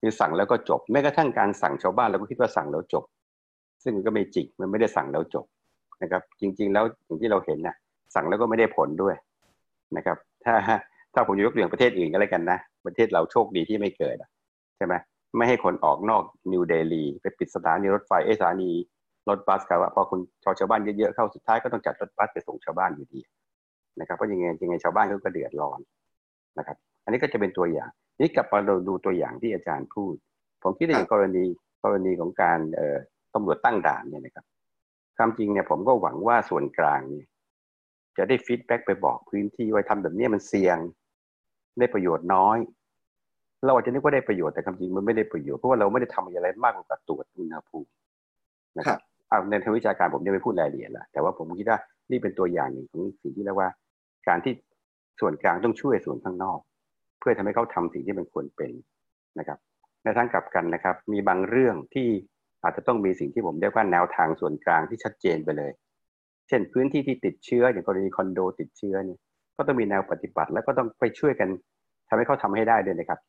[0.00, 3.04] คือสั่งแล้วก็จบแม้กระทั่งการสั่งชาวบ้านเราก็คิดว่าสั่งแล้วจบ
[3.84, 5.46] ซึ่งก็ไม่จริงมันไม่ได้สั่งแล้วจบ
[6.02, 7.76] นะครับ จริง ๆ แล้วอย่างที่เราเห็นนะ
[8.14, 9.14] สั่งแล้วก็ไม่ได้ผลด้วย
[9.96, 10.54] นะครับ ถ้า
[11.14, 14.16] ถ้าผมยกตัวอย่างประเทศอื่นก็แล้วกันนะ ประเทศเราโชคดีที่ไม่เกิด
[14.76, 14.94] ใช่ไหม
[15.36, 18.70] ไม่ให้คนออกนอกนิวเดลีไปปิดสถานีรถไฟเอสถานี
[19.28, 23.20] รถบัสครับพอคุณชาวชาวบ้านเยอะๆเข้าสุดท้ายก็ต้องจัดรถบัสไปส่งชาวบ้านอยู่ดี
[24.00, 25.80] นะครับเพราะยังไงยังไงชาวบ้านก็เดือดร้อน
[26.58, 27.90] นะครับ อันนี้ก็จะเป็นตัวอย่าง
[28.20, 30.14] นี่กลับมาเราดูตัวอย่างที่อาจารย์พูด
[30.62, 31.44] ผมคิดในกรณี
[31.84, 32.96] กรณีของการเอ่อ
[33.34, 34.44] ตำรวจตั้งด่านเนี่ยนะครับ
[35.16, 37.27] ความจริงเนี่ยผมก็หวังว่าส่วนกลางเนี่ย
[38.18, 40.78] จะได้ feedback ไปบอกพื้นที่ว่าทำแบบนี้มันเสี่ยง
[41.78, 42.58] ได้ประโยชน์น้อย
[43.64, 47.90] เราอาจจะนึกว่าได้ประโยชน์แต่ความจริงมันไม่ได้ประโยชน์เพราะว่าเราไม่ได้ทำอะไรมากกว่าตรวจอุณหภูมิ
[48.78, 51.78] นะครับเอาในทางวิชาการผมจะไม่พูดรายละเอียดละแต่ว่าผมคิดว่า
[52.10, 53.68] นี่เป็นตัวอย่างหนึ่งของสิ่งที่เรียกว่า
[54.28, 54.52] การที่
[55.20, 56.58] ส่วนกลางต้องช่วยส่วนข้างนอก
[57.18, 58.72] เพื่อทำให้เขาทำสิ่งที่มันควรเป็น
[59.38, 59.58] นะครับ
[60.04, 62.08] ในทางกลับกันนะครับ มีบางเรื่องที่
[62.62, 65.72] อาจจะต้องมีสิ่งที่ผมเรียกว่าแนวทางส่วนกลางที่ชัดเจนไปเลย
[66.48, 69.18] เช่นพื้นที่ที่ติดเชื้ออย่างกรณีคอนโดติดเชื้อเนี่ย
[69.56, 71.48] ก็ต้องมีแนวปฏิบัติ แล้วก็ต้องไปช่วยกัน
[72.08, 73.20] ทำให้เขาทำให้ได้ด้วยนะครับ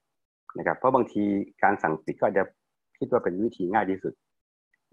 [0.57, 1.23] นะครับ เพราะบางที
[1.63, 2.43] การสั่งปิดก็จะ
[2.99, 4.13] คิดว่าเป็นวิธีง่ายที่สุด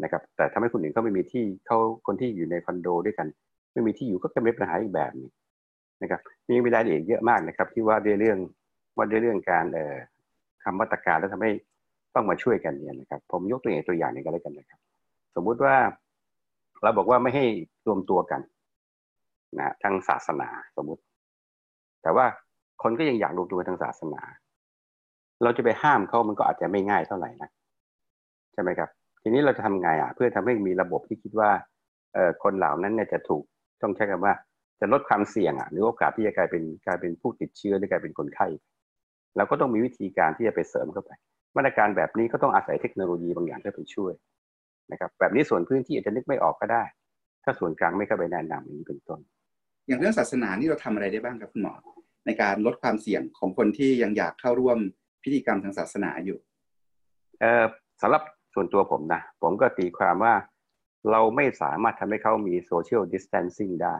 [0.03, 3.27] นะครับ แต่ทำให้คนอื่นเขาไม่มีที่เขาคนที่อยู่ในคอนโดด้วยกัน
[3.73, 5.31] ไม่มีที่อยู่ก็จะมีปัญหาอีกแบบนึง
[6.03, 8.39] นะครับมีมีรายละเอียดเยอะมากนะครับ ที่ว่าด้วยเรื่อง
[8.97, 9.97] ว่าด้วยเรื่องการเอ่อ
[10.63, 11.51] คำมาตรการแล้วทำให้
[12.15, 14.81] ต้องมาช่วยกันเนี่ยนะครับ ผมยกตัวอย่างตัวอย่างนึงก็แล้วกันนะครับ
[15.35, 15.77] สมมุติว่า
[16.83, 17.45] เราบอกว่าไม่ให้
[17.87, 18.41] รวมตัวกัน
[19.59, 21.03] นะทางศาสนาสมมุติ
[22.03, 22.27] แต่ว่า
[22.83, 24.23] คนก็ยังอยากรวมตัวทางศาสนา
[25.43, 27.51] เราจะไปห้ามเขามันก็อาจจะไม่ง่ายเท่าไหร่นะ
[28.53, 28.91] ใช่ไหมครับ
[29.23, 31.51] ทีนี้เราจะทำไงอะ เพื่อทำให้มีระบบที่คิดว่า
[32.15, 33.43] เอ่อคนเหล่านั้นเนี่ยจะถูก
[33.83, 34.35] ต้องใช้คำว่า
[34.81, 38.47] จะลดความเสี่ยงอะหรือโอกาสที่จะกลายเป็นกลายเป็นผู้ติดเชื้อหรือกลายเป็นคนไข้
[39.37, 41.11] เราก็ต้องมีวิธีการที่จะไปเสริมเข้าไป
[41.57, 44.13] มาตรการแบบนี้ก็ต้องอาศัยเทคโนโลยีบางอย่างเข้าไปช่วย
[44.93, 46.85] นะครับแบบนี้ส่วนพื้นที่อาจจะนึกไม่ออกก็ได้
[47.45, 49.21] ถ้าส่วนกลางไม่เข้าไปแนะนำอย่างนี้เป็นต้น
[49.87, 51.75] อย่างเรื่องศาสนานี่เราทำอะไรได้บ้างครับคุณหมอ
[52.27, 54.79] ในการลดความเสี่ยงของคนที่ยังอยากเข้าร่วม
[55.23, 56.39] พิธีกรรมทางศาสนาอยู่
[57.41, 57.65] เออ
[58.03, 58.23] สำหรับ
[58.55, 60.35] ส่วนตัวผมนะ ผมก็ตีความว่า
[61.11, 63.97] เราไม่สามารถทำให้เขามี social distancing ได้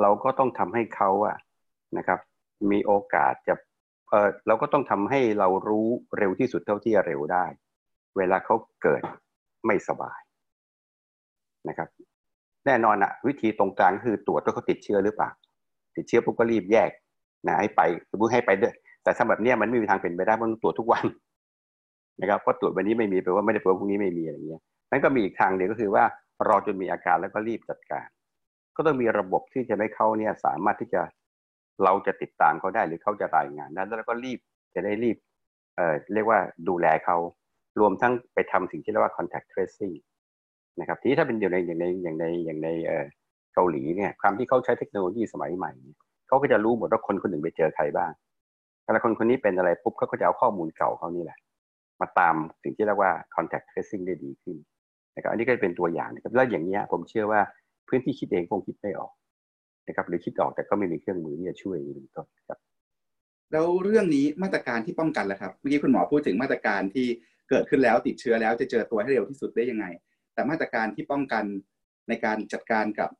[0.00, 1.36] เราก็ต้องทำให้เขาอะ
[1.96, 2.18] นะครับ
[2.70, 3.54] มีโอกาสจะ
[4.10, 7.46] เออเราก็ต้องทำให้เรารู้เร็วที่สุดเท่าที่จะเร็วได้
[8.16, 9.02] เวลาเขาเกิด
[9.66, 10.20] ไม่สบาย
[11.68, 11.88] นะครับ
[12.66, 15.30] แน่นอนอะวิธีตรงกลางคือตรวจว่าเขาติดเชื้อหรือเปล่า
[15.96, 16.90] ติดเชื้อปุ๊บก็รีบแยก
[17.46, 21.04] นะให้ไปสมมติให้ไปด้วย แต่ถ้าแบบนี้ยมันไม่มีทางเป็นไปได้เพราะต้องตรวจทุกวัน
[22.20, 26.04] นะครับเพราะตรวจวันนี้ไม่มีแปลว่าไม่ได้แปลว่าพรุ่งนี้ไม่มีอะไรเงี้ยนั้นก็มีอีกทางเดียวก็คือว่า
[26.48, 28.06] รอจนมีอาการแล้วก็รีบจัดการ
[28.76, 31.02] ก็ต้องมีระบบที่จะให้เขาเนี่ยสามารถที่จะ
[31.84, 34.38] เราจะติดตามเขาได้หรือเขาจะรายงานนั้นแล้วก็รีบ
[34.74, 35.16] จะได้รีบ
[35.76, 37.16] เอ่อเรียกว่าดูแลเขา
[37.80, 39.94] รวมทั้งไปทำสิ่งที่เรียกว่า contact tracing
[40.80, 42.68] นะครับทีนี้ถ้าเป็นอยู่ในอย่างในอย่างในอย่างใน
[43.54, 45.72] เกาหลีเนี่ยความที่เขาใช้เทคโนโลยีสมัยใหม่
[46.28, 48.10] เขาก็จะรู้หมดว่าคนคนหนึ่งไปเจอใครบ้าง
[48.84, 51.38] แต่ละคนคนนี้เป็นอะไรปุ๊บเขาก็จะเอาข้อมูลเก่าเขานี่แหละ
[52.00, 54.56] มาตามสิ่งที่เรียกว่า contact tracing ได้ดีขึ้น
[55.14, 57.40] นะครับอันนี้ก็เป็นตัวอย่างนะครับแล้วอย่างนี้ผมเชื่อว่า
[57.88, 59.12] พื้นที่คิดเองคงคิดไม่ออก
[59.88, 62.58] นะครับหรือคิดออกแต่ก็ไม่มีเครื่องมือที่จะช่วยเป็นต้นครับ
[63.52, 67.06] แล้วเรื่องนี้มาตรการที่ป้องกันล่ะครับเมื่อกี้คุณหมอพูดถึงมาตรการที่
[67.50, 69.86] เกิดขึ้นแล้วติดเชื้อแล้วจะเจอตัวให้เร็วที่สุดได้ยังไง
[70.34, 71.44] แต่มาตรการที่ป้องกัน
[72.08, 73.10] ในการจัดการกับ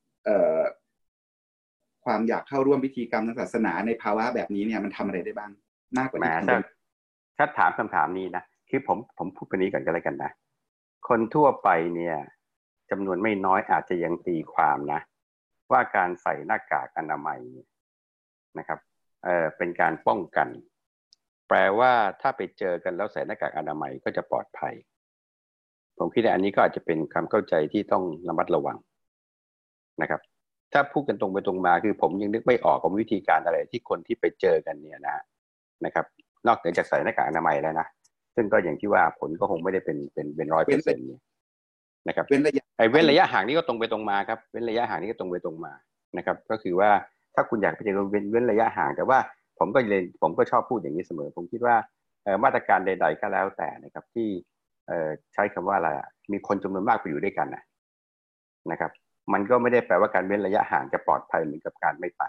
[2.04, 5.50] ความอยากเข้าร่วมพิธีกรรมทางศาสนาในภาวะแบบนี้เนี่ยมันทำอะไรได้บ้าง
[5.98, 6.34] มากกว่านี้
[7.38, 10.30] ถ้าถามคำถามนี้นะคือผมผมพูดไปนี้ก่อนก็แล้วกันนะ
[11.08, 12.16] คนทั่วไปเนี่ย
[12.90, 15.00] จำนวนไม่น้อยอาจจะยังตีความนะ
[15.72, 17.40] ว่าการใส่หน้ากากอนามัย
[18.58, 18.78] นะครับ
[19.24, 20.48] เออเป็นการป้องกัน
[21.50, 24.74] แปลว่าถ้าไปเจอกันแล้วใส่หน้ากากอนามัยก็จะปลอดภัย
[25.98, 28.76] ผมคิดว่าอันนี้ก็อาจจะเป็นความเข้าใจที่ต้องระมัดระวัง
[30.02, 30.20] นะครับ
[30.72, 35.16] ถ้าพูดกันตรงไปตรงมาคือผมยังนึกไม่ออกกับวิธีการอะไรที่คนที่ไปเจอกันเนี่ยนะ
[35.84, 36.04] นะครับ
[36.46, 37.86] นอกเหนือจากใส่หน้ากากอนามัยแล้วนะ
[38.34, 41.06] ซึ่งก็อย่างที่ว่าผลก็คงไม่ได้เป็นเป็นเป็นร้อยเปอร์เซ็นต์
[42.08, 45.72] นะครับเว้นระยะไอ้เว้นระยะห่างนี่ก็ตรงไปตรงมาครับเว้นระยะห่างนี่ก็ตรงไปตรงมา
[46.16, 46.90] นะครับ ก็คือว่า
[47.34, 49.18] ถ้าคุณอยากไปเจอเว้นเว้นระยะห่างแต่ว่า
[49.60, 51.76] ผมก็เลยผมก็ชอบพูดอย่างนี้เสมอ ผมคิดว่า
[52.44, 54.28] มาตรการใด ๆ ก็แล้วแต่นะครับ ที่
[55.34, 55.88] ใช้คำว่าอะไร
[56.32, 57.62] มีคนจำนวนมากไปอยู่ด้วยกันนะ
[58.70, 58.90] นะครับ
[59.32, 62.22] มันก็ไม่ได้แปลว่าการเว้นระยะห่างจะปลอดภัยเหมือนกับการไม่ไป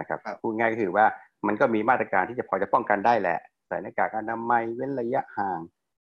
[0.00, 1.06] นะครับพูดง่ายก็คือว่า
[1.46, 5.60] มันก็มีมาตรการที่จะพอจะป้องกันได้แหละใส่หน้ากากอนามัยเว้นระยะห่าง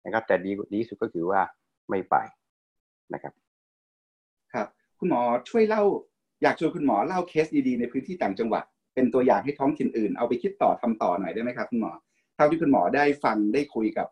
[0.06, 1.42] นะครับ แต่ดีดีสุดก็คือว่า
[1.90, 2.16] ไม่ไป
[3.14, 3.34] นะครับ
[4.54, 4.68] ครับ
[5.00, 5.84] คุณหมอช่วยเล่า
[6.42, 11.92] อยากชวนคุณหมอเล่าเคสดีๆในพื้นที่ต่างจังหวัด เป็นตัวอย่างให้ท้องถิ่นอื่น เอาไปคิดต่อทำต่อหน่อยได้ไหมครับคุณหมอ
[12.36, 14.08] เท่าที่คุณหมอได้ฟังได้คุยกับ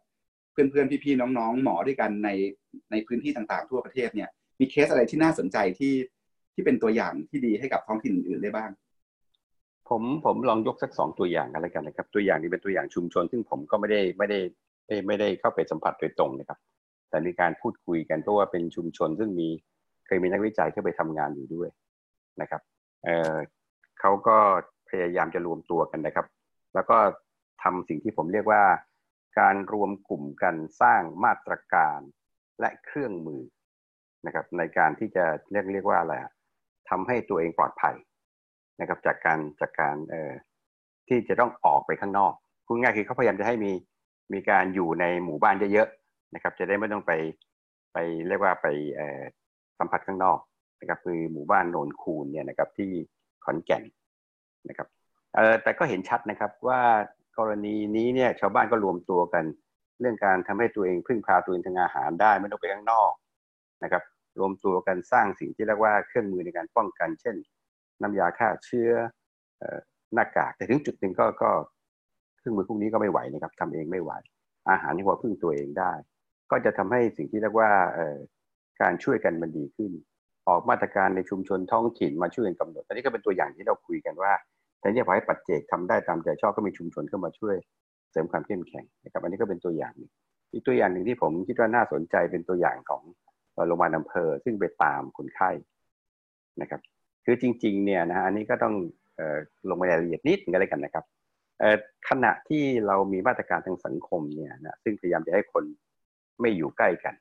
[0.51, 2.29] เพื่อนๆพี่ๆน้องๆ หมอด้วยกันใน
[2.91, 5.93] ในพื้นที่ต่างๆ ทั่วประเทศเนี่ย มีเคสอะไรที่น่าสนใจที่
[6.53, 8.69] ที่เป็นตัวอย่างที่ดีให้กับท้องถิ่นอื่นได้บ้าง
[9.89, 14.39] ผมผมลองยกสักสองตัวอย่างกันแล้วกันนะครับ ตัวอย่างนี้เป็นตัวอย่างชุมชน ซึ่งผมก็ไม่ได้ไม่ได้
[15.07, 16.59] ไม่ได้เข้าไปสัมผัสโดยตรงนะครับ
[17.09, 19.47] แต่มีการพูดคุยกันเพราะว่าเป็นชุมชนซึ่งมี
[20.05, 21.69] เคยมีนักวิจัยเข้าไปทำงานอยู่ด้วย
[22.41, 22.61] นะครับ
[24.01, 24.37] เขาก็
[24.89, 26.25] พยายามจะรวมตัวกันนะครับ
[26.73, 26.97] แล้วก็
[27.63, 28.63] ทำสิ่งที่ผมเรียกว่า
[29.39, 31.99] การรวมกลุ่มกันสร้างมาตรการ
[32.59, 33.41] และเครื่องมือ
[34.25, 36.13] นะครับ ในการที่จะเรียกเรียกว่าอะไร
[36.89, 37.95] ทำให้ตัวเองปลอดภัย
[38.79, 40.31] นะครับ จากการจากการเอ่อ
[41.07, 42.33] ที่จะต้องออกไปข้างนอก
[42.65, 43.71] พูดง่ายคือเขาพยายามจะให้มี
[44.33, 47.11] มีการอยู่ในหมู่บ้านเยอะๆนะครับ จะได้ไม่ต้องไป
[47.93, 49.21] ไปเรียกว่าไปเอ่อ
[49.79, 50.39] สัมผัสข้างนอก
[50.79, 52.91] นะครับคือหมู่บ้านโนนคูนเนี่ยนะครับที่
[53.45, 53.83] ขอนแก่น
[54.69, 54.87] นะครับ
[55.35, 56.81] เออแต่ก็เห็นชัดนะครับว่า
[57.37, 59.45] กรณีนี้เนี่ยชาวบ้านก็รวมตัวกัน
[59.99, 63.11] เรื่องการทำให้ตัวเองพึ่งพาตัวเองทางอาหารได้ไม่ต้องไปข้างนอก
[63.83, 64.03] นะครับ
[64.39, 67.35] รวมตัวกันสร้างสิ่งที่เรียกว่าเครื่องมือในการป้องกัน เช่น
[68.01, 68.91] น้ำยาฆ่าเชื้อ
[70.13, 71.51] หน้ากากแต่ถึงจุดหนึ่งก็ก็
[72.37, 74.11] เครื่องมือพวกนี้ก็ไม่ไหวนะครับทำเองไม่ไหว
[74.69, 75.91] อาหารที่พอพึ่งตัวเองได้
[76.51, 77.71] ก็จะทำให้สิ่งที่เรียกว่า
[78.81, 79.91] การช่วยกันมันดีขึ้น
[80.49, 84.31] ออกมาตรการในชุมชนท้องถิ่นมาช่วยกันกำหนดอันนี้ก็เป็นตัวอย่างที่เราคุยกันว่า
[84.79, 87.55] แต่นี่พอให้ปัจเจกทำได้ตามใจชอบก็มีชุมชนเข้ามาช่วย
[88.11, 89.93] เสริมความเข้มแข็งนะครับ อันนี้ก็เป็นตัวอย่าง
[90.51, 93.03] อีกตัวอย่างหนึ่งที่ผมคิดว่าน่าสนใจเป็นตัวอย่างของ
[93.67, 95.49] โรงพยาบาลอำเภอ ซึ่งไปตามคนไข้
[96.61, 96.81] นะครับ
[97.25, 98.75] คือจริงๆเนี่ยนะอันนี้ก็ต้อง
[99.69, 101.05] ลงรายละเอียดนิดนึงก็เลยกันนะครับ
[102.09, 105.63] ขณะที่เรามีมาตรการทางสังคมเนี่ยนะซึ่งพยายามจะให้คน
[106.41, 107.15] ไม่อยู่ใกล้กัน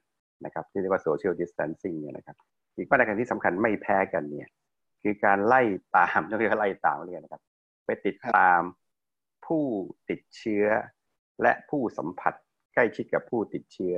[0.45, 2.37] นะครับที่เรียกว่า social distancing เนี่ยนะครับ
[2.79, 4.49] อีกมาตรการที่สำคัญไม่แพ้กันเนี่ย
[5.03, 5.63] คือการไล่
[5.97, 7.43] ตามต้องเรียกว่าไล่ตามเรียกนะครับ
[7.87, 8.61] ไปติดตาม
[9.47, 9.65] ผู้
[10.11, 10.67] ติดเชื้อ
[11.43, 12.35] และผู้สัมผัส
[12.75, 13.95] ใกล้ชิดกับผู้ติดเชื้อ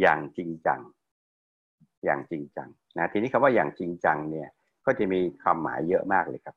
[0.00, 0.80] อย่างจริงจัง
[2.04, 4.48] อย่างจริงจังนะทีนี้คำว่าอย่างจริงจังเนี่ย
[4.86, 6.56] ก็จะมีความหมายเยอะมากเลยครับ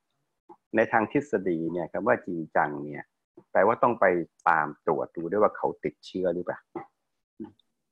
[0.76, 3.04] ในทางทฤษฎีเนี่ยคำว่าจริงจังเนี่ย
[3.52, 4.06] แปลว่าต้องไป
[4.50, 6.60] ตามตรวจดูด้วยว่าเขาติดเชื้อหรือเปล่า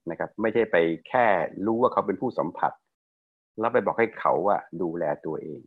[0.09, 0.77] นะครับ ไม่ใช่ไป
[1.07, 1.25] แค่
[1.65, 2.71] รู้ว่าเขาเป็นผู้สัมผัส
[3.59, 5.59] แล้วไปบอกให้เขาว่าดูแลตัวเอง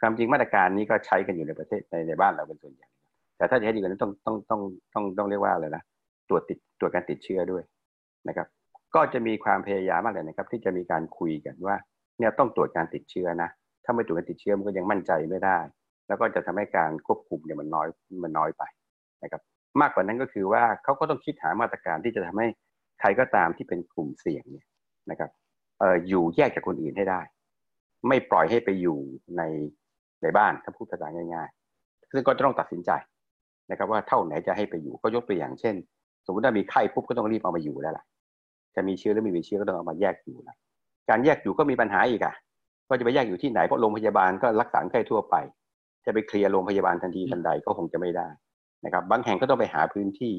[0.00, 2.88] ความจริงมาตรการนี้ก็ใช้กันอยู่ในประเทศในในบ้านเราเป็นส่วนใหญ่
[3.36, 4.60] แต่ถ้าจะให้ดีกว่านั้นต้องต้องต้อง
[4.94, 5.82] ต้องต้องเรียกว่าอะไรนะ
[6.28, 7.62] ตรวจติดตรวจการติดเชื้อด้วย
[8.28, 8.46] นะครับ
[8.94, 11.76] ก็จะมีความพยายามมากเลยนะครับ ที่จะมีการคุยกันว่า
[12.18, 13.50] เนี่ยต้องตรวจการติดเชื้อนะ
[13.84, 15.58] ถ้าไม่ตรวจการติดเชื้อมันก็ยังมั่นใจไม่ได้
[16.08, 17.86] แล้วก็จะทำให้การควบคุมเนี่ยมันน้อย
[18.24, 18.62] มันน้อยไป
[19.22, 19.42] นะครับ
[19.80, 22.48] มากกว่านั้นก็คือว่าเขาก็ต้องคิดหามาตรการที่จะทำให้
[23.00, 24.66] ใครก็ตามที่เป็นกลุ่มเสี่ยงเนี่ย
[25.10, 25.30] นะครับ
[26.08, 27.20] อยู่แยกจากคนอื่นให้ได้
[28.08, 28.98] ไม่ปล่อยให้ไปอยู่
[29.36, 29.42] ใน
[30.22, 32.90] ในบ้านถ้าพูดภาษาง่ายๆ ซึ่งก็จะต้องตัดสินใจ
[33.70, 35.74] นะครับว่าเท่าไหนจะให้ไปอยู่ก็ยกตัวอย่างเช่น
[36.26, 38.04] สมมติถ้ามีไข้ปุ๊บก็ต้องรีบเอามาอยู่แล้วล่ะ
[38.76, 40.56] จะมีเชื้อหรือไม่มีเชื้อก็ต้องเอามาแยกอยู่นะ
[41.08, 42.34] การแยกอยู่ก็มีปัญหาอีกอะ
[42.88, 45.34] ก็จะไปแยกอยู่ที่ไหนเพราะโรงพยาบาลก็รักษาไข้ทั่วไป
[46.06, 48.28] จะไปเคลียร์โรงพยาบาลทันทีทันใดก็คงจะไม่ได้
[48.84, 50.34] นะครับ บางแห่งก็ต้องไปหาพื้นที่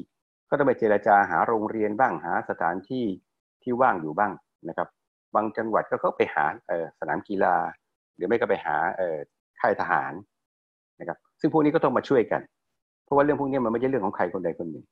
[0.50, 3.04] ก็ต้องไปเจรจาหาโรงเรียนบ้างหาสถานที่
[3.62, 4.32] ที่ว่างอยู่บ้าง
[4.68, 4.88] นะครับ
[5.34, 6.44] บางจังหวัดก็เขาไปหา
[7.00, 7.54] สนามกีฬา
[8.16, 8.76] หรือไม่ก็ไปหา
[9.60, 10.12] ค่ายทหาร
[11.00, 12.42] นะครับ ซึ่งพวกนี้ก็ต้องมาช่วยกัน
[13.04, 14.84] เพราะว่าเรื่องพวกนี้มันไม่ใช่เรื่องของใครคนใดคนหนึ่ง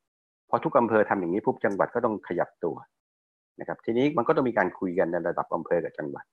[0.51, 2.77] พอทุกอำเภอทำอย่างนี้ปุ๊บจังหวัดก็ต้องขยับตัว
[3.61, 6.25] นะครับ ทีนี้มันก็ต้องมีการคุยกันในระดับอำเภอกับจังหวัด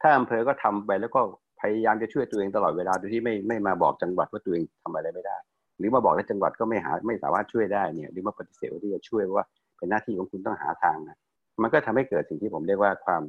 [0.00, 1.20] ถ้าอำเภอก็ทำไปแล้วก็
[1.60, 5.36] พยายามจะช่วยตัวเองตลอดเวลาโดยที่ไม่ไม่มาบอกจังหวัดว่าตัวเองทำอะไรไม่ได้
[5.78, 9.44] หรือมาบอกแล้วจังหวัดก็ไม่หาไม่สามารถช่วยได้เนี่ยหรือมาปฏิเสธที่จะช่วยว่า
[9.76, 11.18] เป็นหน้าที่ของคุณต้องหาทางนะ
[11.62, 13.22] มันก็ทำให้เกิดสิ่งที่ผมเรียกว่าความ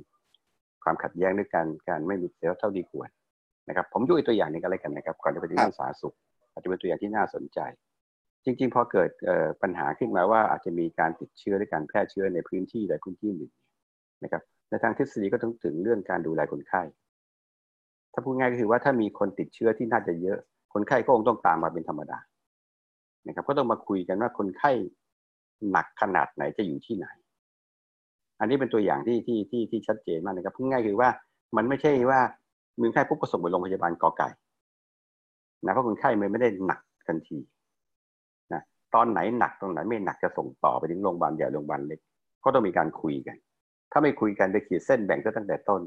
[0.84, 3.10] ความขัดแย้งด้วยการการไม่มีเสียเท่าที่ควร
[3.70, 6.16] นะครับ ผมยกตัวอย่างนี้กันเลยกันนะครับ ก่อนจะไปถึงเรื่องสาธารณสุข
[6.52, 7.60] อาจจะเป็นตัวอย่างที่น่าสนใจ
[8.46, 9.10] จริง ๆ พอเกิด
[9.62, 13.52] ปัญหาขึ้นมาว่าอาจจะมีการติดเชื้อหรือการแพร่เชื้อในพื้นที่ใดพื้นที่หนึ่ง
[14.24, 16.82] นะครับในทางทฤษฎีก็ต้องถึงเรื่องการดูแลคนไข้
[18.14, 20.38] ถ้าพูดง่ายก็คือว่าถ้ามีคนติดเชื้อที่น่าจะเยอะ
[20.74, 22.20] คนไข้ก็คงต้องตามมาเป็นธรรมดา
[23.28, 24.72] นะครับ ก็ต้องมาคุยกันว่าคนไข้
[25.72, 27.08] หนักขนาดไหนจะอยู่ที่ไหน
[28.40, 31.10] อันนี้เป็นตัวอย่างที่ที่ที่ที่ชัดเจนมากนะครับพูดง่ายคือว่า
[31.58, 32.20] มันไม่ใช่ว่า
[32.80, 34.30] มือไข้ปุ๊บก็ส่งไปโรงพยาบาลกอไก่
[35.66, 37.40] นะเพราะคนไข้มันไม่ได้หนักทันที
[38.54, 38.62] นะ
[38.96, 42.00] ตอนไหนหนักตรงไหนไม่หนักจะส่งต่อไปถึงโรงพยาบาลใหญ่โรงพยาบาลเล็ก
[42.44, 43.38] ก็ต้องมีการคุยกัน
[43.92, 45.82] ถ้าไม่คุยกันไปขีดเส้นแบ่งตั้งแต่ต้น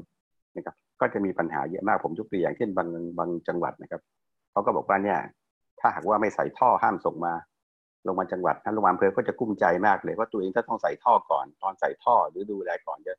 [0.55, 2.87] นะครับก็จะมีปัญหาเยอะมากผมยกตัวอย่างเช่นบาง
[3.17, 4.01] บางจังหวัดนะครับ
[4.51, 5.19] เขาก็บอกว่าเนี่ย
[5.79, 7.33] ถ้าหากว่าไม่ใส่ท่อห้ามส่งมา
[8.03, 13.13] โรงพยาบาลจังหวัดท่านโรงพยาบาลอำเภอก็จะกุ้มใจมากเลยว่าตัวเองถ้าต้องใส่ท่อก่อน ตอนใส่ท่อหรือดูแลก่อนจะ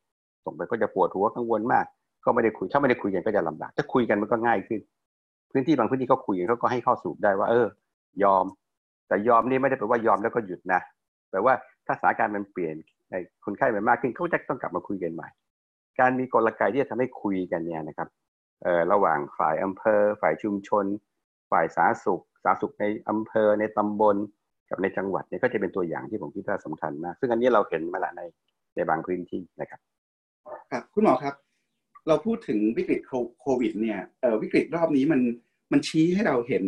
[0.45, 1.85] ส่งไปก็จะปวดหัวกังวลมาก
[2.25, 4.81] ก็ไม่ได้คุยถ้าไม่ได้คุยกันก็จะลำบากถ้าคุยกันมันก็ง่ายขึ้น
[5.51, 7.67] พื้นที่บางพื้นที่เขาคุยกันเขาก็ให้ข้อสรุปได้ว่า เออ
[8.25, 8.45] ยอม
[9.09, 10.81] แต่ยอมนี่ไม่ได้แปลว่ายอมแล้วก็หยุดนะ
[11.31, 11.55] แปลว่า
[11.87, 12.75] ถ้าสถานการณ์มันเปลี่ยน
[13.45, 15.29] คนไข้มันมากขึ้นเขาจะต้องกลับมาคุยกันใหม่
[15.99, 18.09] การมีกลไกที่จะทำให้คุยกันเนี่ยนะครับ
[18.63, 20.85] เอ่อระหว่างฝ่ายอำเภอ ฝ่ายชุมชน
[21.51, 24.17] ฝ่ายสาธารณสุข สาธารณสุขในอำเภอในตำบล
[24.75, 28.23] กับในจังหวัดเนี่ยก็จะเป็นตัวอย่างที่ผมคิดว่าสำคัญมาก ซึ่งอันนี้เราเห็นมาละใน
[28.75, 29.81] ในบางพื้นที่นะครับ
[30.71, 31.35] ครับ คุณหมอครับ
[32.09, 33.01] เราพูดถึงวิกฤต
[33.41, 34.01] โควิด เนี่ย
[34.43, 35.21] วิกฤตรอบนี้มัน
[35.73, 36.65] มันชี้ให้เราเห็น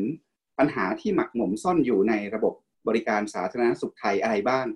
[0.58, 2.54] ปัญหาที่หมักหมมซ่อนอยู่ในระบบ
[2.88, 4.66] บริการสาธารณสุขไทยอะไรบ้าง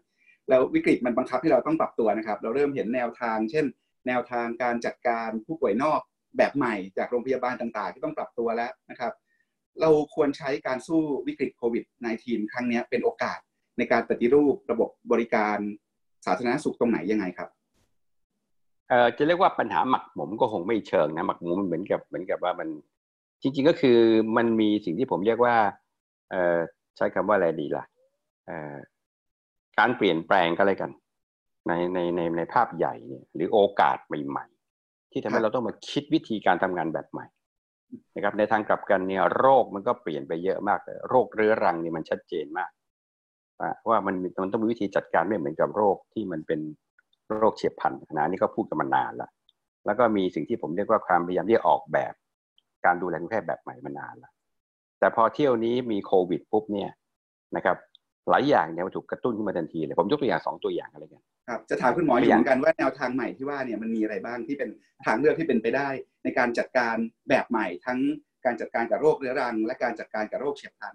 [0.48, 3.64] แล้ววิกฤตมันบังคับให้เราต้องปรับตัวนะครับ เราเริ่มเห็นแนวทาง เช่น
[4.06, 6.00] แนวทางการจัดการผู้ป่วยนอก
[6.36, 9.12] แบบใหม่จากโรงพยาบาลต่างๆ ที่ต้องปรับตัวแล้วนะครับ
[9.80, 11.84] เราควรใช้การสู้วิกฤตโควิด
[12.18, 13.38] -19 ครั้งนี้เป็นโอกาส
[13.78, 15.58] ในการปฏิรูประบบบริการ
[16.26, 17.48] สาธารณสุขตรงไหนยังไงครับ
[18.88, 22.68] เอ่อจะเรียกว่าปัญหาหมักหมมก็คงไม่เชิงนะหมักหมมมันเหมือนกับเหมือนกับว่ามัน
[23.42, 23.98] จริง ๆ ก็คือ
[24.36, 25.56] มันมีสิ่งที่ผมเรียกว่า
[26.30, 26.58] เอ่อ
[26.96, 27.84] ใช้คำว่าอะไรดีล่ะ
[28.46, 28.76] เอ่อ
[29.78, 30.90] การเปลี่ยนแปลงก็เลยกัน
[31.66, 34.46] ในในในในภาพใหญ่เนี่ยหรือโอกาสใหม่
[34.78, 37.26] ๆ ที่ทำให้เราต้องมาคิดวิธีการทำงานแบบใหม่
[38.14, 42.70] นะครับในทางกลับกันเนี่ยโรคมันก็เปลี่ยนไปเยอะมากเลยโรคเรื้อรังนี่มันชัดเจนมาก
[43.88, 46.60] ว่ามันมันต้องมีวิธีจัดการไม่เหมือนกับโรคที่มันเป็น
[47.38, 49.30] โรคเฉียบพลันนะนี่ก็พูดกันมานานล้ว
[49.86, 52.12] แล้วก็มีสิ่งที่ผมเรียกว่าความพยายามที่ออกแบบ
[52.84, 54.32] การดูแลคนไข้แบบใหม่มานานล้ว
[54.98, 56.90] แต่พอเที่ยวนี้มีโควิดปุ๊บเนี่ย
[57.56, 57.76] นะครับ
[58.28, 64.70] หลายอย่างเนี่ยมันถูกกระตุ้นขึ้นมาทันทีเลยผมยกตัวอย่างสองตัวอย่างอะไรกันครับจะถามคุณหมออยู่เหมือนกันว่าแนวทางใหม่ที่ว่าเนี่ยมันมีอะไรบ้างที่เป็น
[65.06, 65.88] ทางเลือกที่เป็นไปได้
[66.24, 66.96] ในการจัดการ
[67.28, 67.98] แบบใหม่ ทั้ง
[68.44, 70.94] การจัดการกับโรคเรื้อรัง และการจัดการกับโรคเฉียบพลัน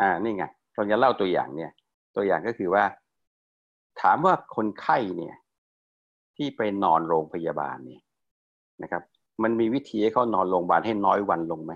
[0.00, 1.72] อ่านี่ไงผมจะเล่าตัวอย่างเนี่ย
[2.16, 2.84] ตัวอย่างก็คือว่า
[4.00, 5.36] ถามว่าคนไข้เนี่ย
[6.36, 8.02] ที่ไปนอนโรงพยาบาลเนี่ย
[8.82, 9.02] นะครับ
[9.42, 11.72] มันมีวิธีให้เขานอนโรงพยาบาลให้น้อยวันลงไหม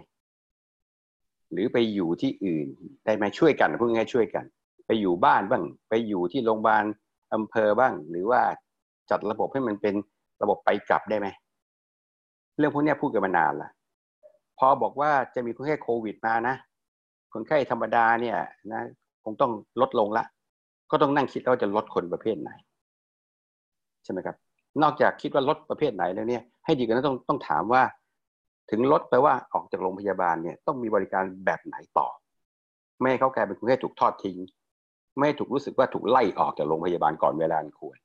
[1.52, 2.68] หรือไปอยู่ที่อื่น
[3.04, 4.44] ได้ไหมช่วยกันพูดง่ายช่วยกัน
[4.90, 6.84] ไปอยู่บ้านบ้าง ไปอยู่ที่โรงพยาบาล
[7.34, 8.40] อำเภอบ้าง หรือว่า
[9.10, 9.94] จัดระบบให้มันเป็น
[10.42, 11.28] ระบบไปกลับได้ไหม
[12.58, 13.70] เรื่องพวกนี้พูดกันมานานละ
[14.58, 16.54] พอบอกว่าจะมีคนไข้โควิดมานะ
[17.32, 18.38] คนไข้ธรรมดาเนี่ย
[18.72, 18.82] นะ
[19.24, 20.24] คงต้องลดลงละ
[20.90, 22.50] ก็ต้องนั่งคิดว่าจะลดคนประเภทไหน
[24.04, 24.36] ใช่ไหมครับ
[24.82, 27.82] นอกจากคิดว่าลดประเภทไหนแล้วเนี่ย ให้ดีกันต้องต้องถามว่า
[28.70, 32.08] ถึงลดแปลว่าออกจากโรงพยาบาลเนี่ยต้องมีบริการแบบไหนต่อ
[33.00, 34.38] ไม่ให้เขากลายเป็นคนไข้ถูกทอดทิ้ง
[35.18, 37.98] ไม่ถูกรู้สึกว่าถูกไล่ออกจากโรงพยาบาลก่อนเวลาควร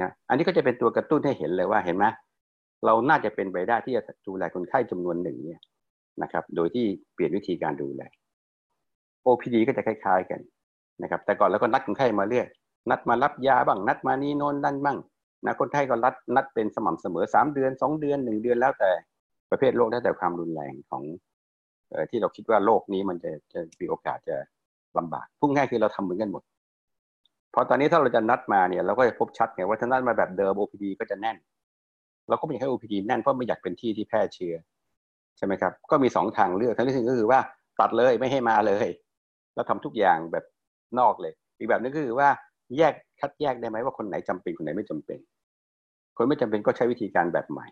[0.00, 2.06] นะอันนี้ก็จะเป็นตัวกระตุ้นให้เห็นเลยว่าเห็นไหม
[2.86, 5.60] เราน่าจะเป็นไปได้ที่จะดูแลคนไข้จำนวนหนึ่งเนี่ย
[6.22, 8.02] นะครับ โดยที่เปลี่ยนวิธีการดูแล
[9.26, 10.40] OPD ก็จะคล้าย ๆกัน
[11.02, 12.46] นะครับ แต่ก่อนแล้วก็นัดคนไข้มาเรื่อย
[12.90, 14.98] นัดมารับยาบ้าง นัดมานี่โน่นนั่นบ้าง
[15.44, 18.90] นะคนไข้ก็นัดนัดเป็นสม่ำเสมอสามเดือนสองเดือนหนึ่งเดือนแล้วแต่
[19.50, 21.02] ประเภทโรคแล้วแต่ความรุนแรงของ
[21.92, 24.36] ออที่เราคิดว่าโรคนี้มันจะจะมีโอกาสจะ
[24.98, 26.42] ลำบากพูดง่ายคือเราทำเหมือนกันหมด
[27.54, 31.36] พอตอนนี้ถ้าเราจะนัดมาเนี่ยเราก็จะพบชัดไงว่าถ้านัดมาแบบเดิม OPD ก็จะแน่น
[32.28, 34.54] เราก็ไม่อยากให้ OPD แน่นเพราะไม่อยากเป็นที่ที่แพร่เชื้อ
[35.36, 37.40] ใช่ไหมครับ ก็มีสองทางเลือกทางที่หนึ่งก็คือว่า
[37.80, 38.88] ตัดเลยไม่ให้มาเลย
[39.54, 40.44] แล้วทำทุกอย่างแบบ
[40.98, 42.28] นอกเลย อีกแบบนึงก็คือว่า
[42.78, 45.18] แยกคัดแยกได้ไหมว่าคนไหนจำเป็นคนไหนไม่จำเป็น
[46.16, 47.66] คนไม่จำเป็นก็ใช้วิธีการแบบใหม่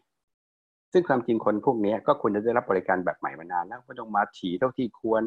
[0.92, 5.22] ซึ่งความจริงคนพวกนี้ก็ควรจะได้รับบริการแบบใหม่มานานแล้วไม่ต้องมาฉี่เท่าที่ควร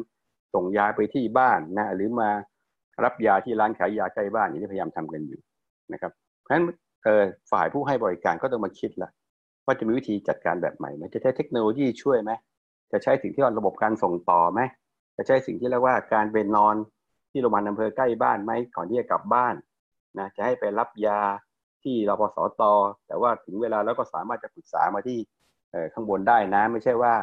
[0.54, 2.30] ส่งยาไปที่บ้านนะหรือมา
[3.04, 5.40] รับยาที่ร้านขายยาใกล้บ้านอย่างที่พยายามทำกันอยู่
[5.92, 6.64] นะครับ เพราะฉะนั้น
[7.50, 9.10] ฝ่ายผู้ให้บริการก็ต้องมาคิดละ
[9.66, 12.30] ว่าจะมีวิธีจัดการแบบใหม่ไหมจะใช้เทคโนโลยีช่วยไหม
[12.92, 14.60] จะใช้สิ่งที่ว่าระบบการส่งต่อไหม
[15.16, 16.74] จะใช้สิ่งที่เรียกว่าการไปนอน
[17.30, 19.54] ที่โรงพยาบาลอำเภอใกล้บ้านไหมก่อนที่จะกลับบ้าน
[20.18, 21.20] นะจะให้ไปรับยา
[21.82, 22.62] ที่รพสต
[23.06, 25.18] แต่ว่าถึงเวลาแล้วก็สามารถจะปรึกษามาที่
[25.92, 27.14] ข้างบนได้นะ ไม่ใช่ว่า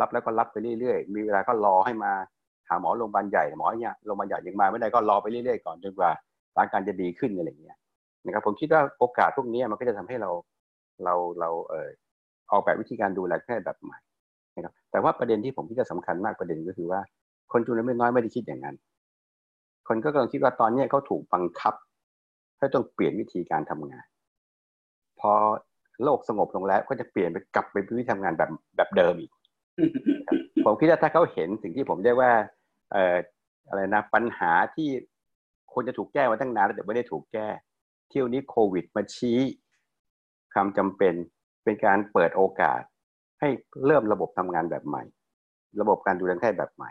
[0.00, 2.12] รับแล้วก็รับไปเรื่อยๆ มีเวลาก็รอให้มา
[2.68, 6.10] หาหมอโรงพยาบาลใหญ่หมอเนี่ยโรงพยาบาลใหญ่ยังมาไม่ได้ก็รอไปเรื่อยๆก่อนจนกว่า
[6.52, 7.76] สถานการณ์จะดีขึ้นอะไรเงี้ย
[8.24, 10.30] นะครับผมคิดว่าโอกาสพวกนี้มันก็จะทำให้เรา
[11.04, 11.88] เราเราเออ
[12.50, 13.98] ออกแบบวิธีการดูแลแค่แบบใหม่
[14.56, 17.00] นะครับแต่ว่าประเด็นที่ผมคิดจะสำคัญมากประเด็นก็คือว่า
[17.52, 18.76] คนจำนวนไม่น้อยไม่ได้คิดอย่างนั้น
[19.88, 21.74] คนก็กำลังคิดว่าตอนนี้เขาถูกบังคับ
[22.58, 24.06] ให้ต้องเปลี่ยนวิธีการทำงาน
[25.20, 25.32] พอ
[26.04, 29.32] โลกสงบลงแล้วก็จะเปลี่ยนไปกลับไปวิธีทำงานแบบแบบเดิมอีก
[30.64, 32.30] ผมคิดว่าถ้าเขาเห็นสิ่งที่ผมเรียกว่า
[32.94, 33.16] เอ่อ
[33.68, 34.88] อะไรนะปัญหาที่
[35.72, 37.48] ควรจะถูกแก้มาตั้งนานแล้วแต่ไม่ได้ถูกแก้
[38.08, 39.40] เที่ยวนี้โควิดมาชี้
[40.54, 41.14] ความจำเป็น
[41.64, 42.80] เป็นการเปิดโอกาส
[43.40, 43.48] ให้
[43.86, 45.02] เริ่มระบบทำงานแบบใหม่
[45.80, 46.90] ระบบการดูแลแพทย์แบบใหม่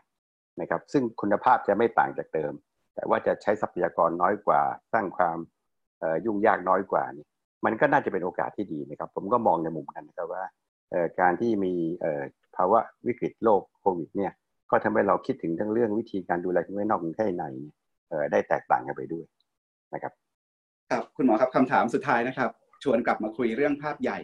[0.61, 2.53] นะครับ ซึ่งคุณภาพจะไม่ต่างจากเดิม
[2.95, 4.61] แต่ว่าจะใช้ทรัพยากรน้อยกว่า
[4.93, 5.37] สร้างความ
[6.25, 7.25] ยุ่งยากน้อยกว่านี่
[7.65, 10.43] มันก็น่าจะเป็นโอกาสที่ดีนะครับ ผมก็มองในมุมนั้นนะครับว่า
[11.19, 11.73] การที่มี
[12.55, 14.31] ภาวะวิกฤตโรคโควิดเนี่ย
[14.73, 17.43] ก็ทำให้เราคิดถึงทั้งเรื่องวิธีการดูแลที่ไม่นอกแค่ใน
[18.31, 19.25] ได้แตกต่างกันไปด้วย
[19.93, 20.13] นะครับ
[20.91, 22.51] ครับคุณหมอครับคำถามสุดท้ายนะครับ
[22.83, 24.19] ชวนกลับมาคุยเรื่องภาพใหญ่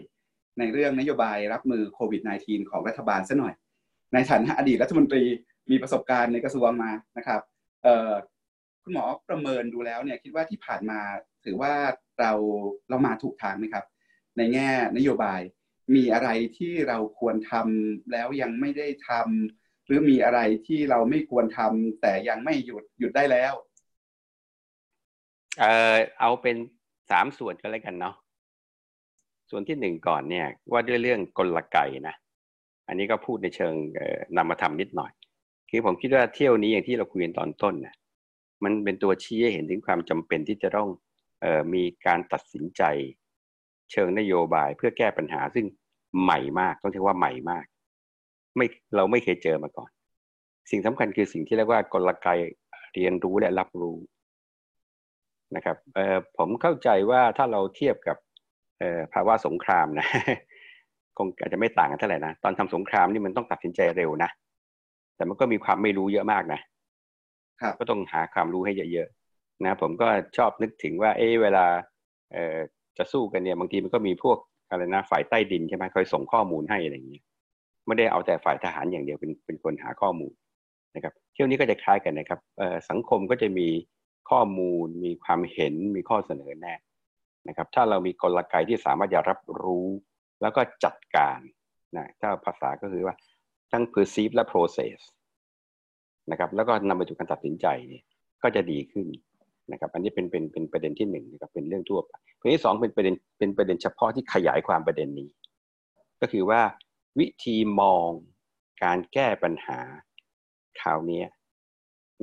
[0.60, 3.54] ในเรื่องนโยบายรับมือโควิด -19 ของรัฐบาลซะหน่อย
[4.14, 5.24] ในฐานะอดีตรัฐมนตรี
[5.72, 7.42] มีประสบการณ์ในกระทรวงมานะครับ
[8.84, 11.00] คุณหมอประเมินดูแล้วเนี่ยคิดว่าที่ผ่านมา
[11.46, 11.74] ถือว่า
[12.20, 12.32] เรา
[12.90, 13.86] เรามาถูกทางไหมครับ
[14.38, 15.42] ในแง่นโยบาย
[15.96, 19.22] มีอะไรที่เราควรทำแล้วยังไม่ได้ทำ
[19.90, 23.54] หรือมีอะไรที่เราไม่ควรทำแต่ยังไม่หยุดหยุดได้แล้ว
[25.60, 26.56] เออเอาเป็น
[27.12, 28.16] สามส่วนก็แล้วกันเนาะ
[29.50, 32.16] ส่วนที่หนึ่งก่อนเนี่ย ว่าด้วยเรื่องกลไกนะ
[32.88, 33.74] อันนี้ก็พูดในเชิง
[34.38, 35.12] นำมาทำนิดหน่อย
[35.70, 37.96] คือผมคิดว่าเที่ยวนี้อย่างที่เราคุยกันตอนต้นนะ
[38.64, 40.90] มันเป็นตัวชี้ให้เห็นถึงความจำเป็นที่จะต้อง
[41.44, 42.84] ออมีการตัดสินใจ
[43.92, 45.66] เชิงนโยบายเพื่อแก้ปัญหาซึ่ง
[46.24, 47.66] ใหม่มาก ต้องเรียกว่าใหม่มาก
[48.56, 49.90] ไม่เราไม่เคยเจอมาก่อน
[50.72, 52.28] สิ่งสำคัญคือสิ่งที่เรียกว่ากลไก
[52.94, 53.98] เรียนรู้และรับรู้
[55.56, 58.18] นะครับเออผมเข้าใจว่าถ้าเราเทียบกับ
[58.80, 60.08] เอ่อภาวะสงครามนะ
[61.18, 64.30] คงอาจจะไม่ต่างกันเท่าไหร่นะตอนทำสงครามนี่มันต้องตัดสินใจเร็วนะ
[65.16, 66.60] แต่มันก็มีความไม่รู้เยอะมากนะ
[67.62, 71.66] ครับก็ต้องหาความรู้ให้เยอะๆนะผมก็ชอบนึกถึงว่า เอเวลา
[72.34, 72.58] เอ่อ
[72.98, 74.38] จะสู้กันเนี่ยบางทีมันก็มีพวก
[74.70, 77.24] อะไรนะฝ่ายใต้ดินใช่ไหมคอยส่งข้อมูลให้อะไรอย่างเงี้ย
[77.90, 80.34] ไม่ได้เอาแต่ฝ่ายทหารอย่างเดียวเป็นเป็นคนหาข้อมูล
[80.96, 82.40] นะครับ เที่ยวนี้ก็จะคล้ายกันนะครับ
[82.90, 83.68] สังคมก็จะมี
[84.30, 86.80] ข้อมูล มีความเห็นมีข้อเสนอแนะ
[87.48, 89.88] นะครับ ถ้าเรามีกลไกที่สามารถจะรับรู้
[90.42, 91.40] แล้วก็จัดการ
[91.98, 93.16] นะถ้าภาษาก็คือว่า
[93.72, 94.98] ทั้ง perceive และ process
[96.32, 98.02] นะครับแล้วก็นำไปสู่การตัดสินใจนี่
[98.44, 99.08] ก็จะดีขึ้น
[99.72, 105.30] นะครับอันนี้เป็นเป็นเป็นประเด็นที่หนึ่งนะครับเป็นเรื่องทั่วไปประเด็นที่สองเป็นประเด็นเป็นประเด็นเฉพาะที่ขยายความประเด็นนี้
[106.22, 106.62] ก็คือว่า
[107.20, 108.10] วิธีมอง
[108.84, 109.80] การแก้ปัญหา
[110.82, 111.24] คราวนี้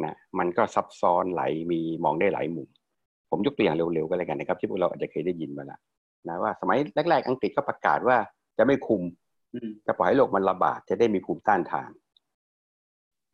[0.04, 2.68] นะมันก็ซับซ้อนไหลมีมองได้หลายมุม
[3.30, 5.80] ผมยกตัวอย่างเร็วๆก็แล้วกันนะครับ ที่พวกเราอาจจะเคยได้ยินมาแล้ว
[6.28, 6.78] นะว่าสมัย
[7.10, 8.16] แรก ๆ อังกฤษก็ประกาศว่า
[8.58, 9.02] จะไม่คุม
[9.86, 11.90] จะปล่อยให้โรคมันระบาดจะได้มีภูมิต้านทาน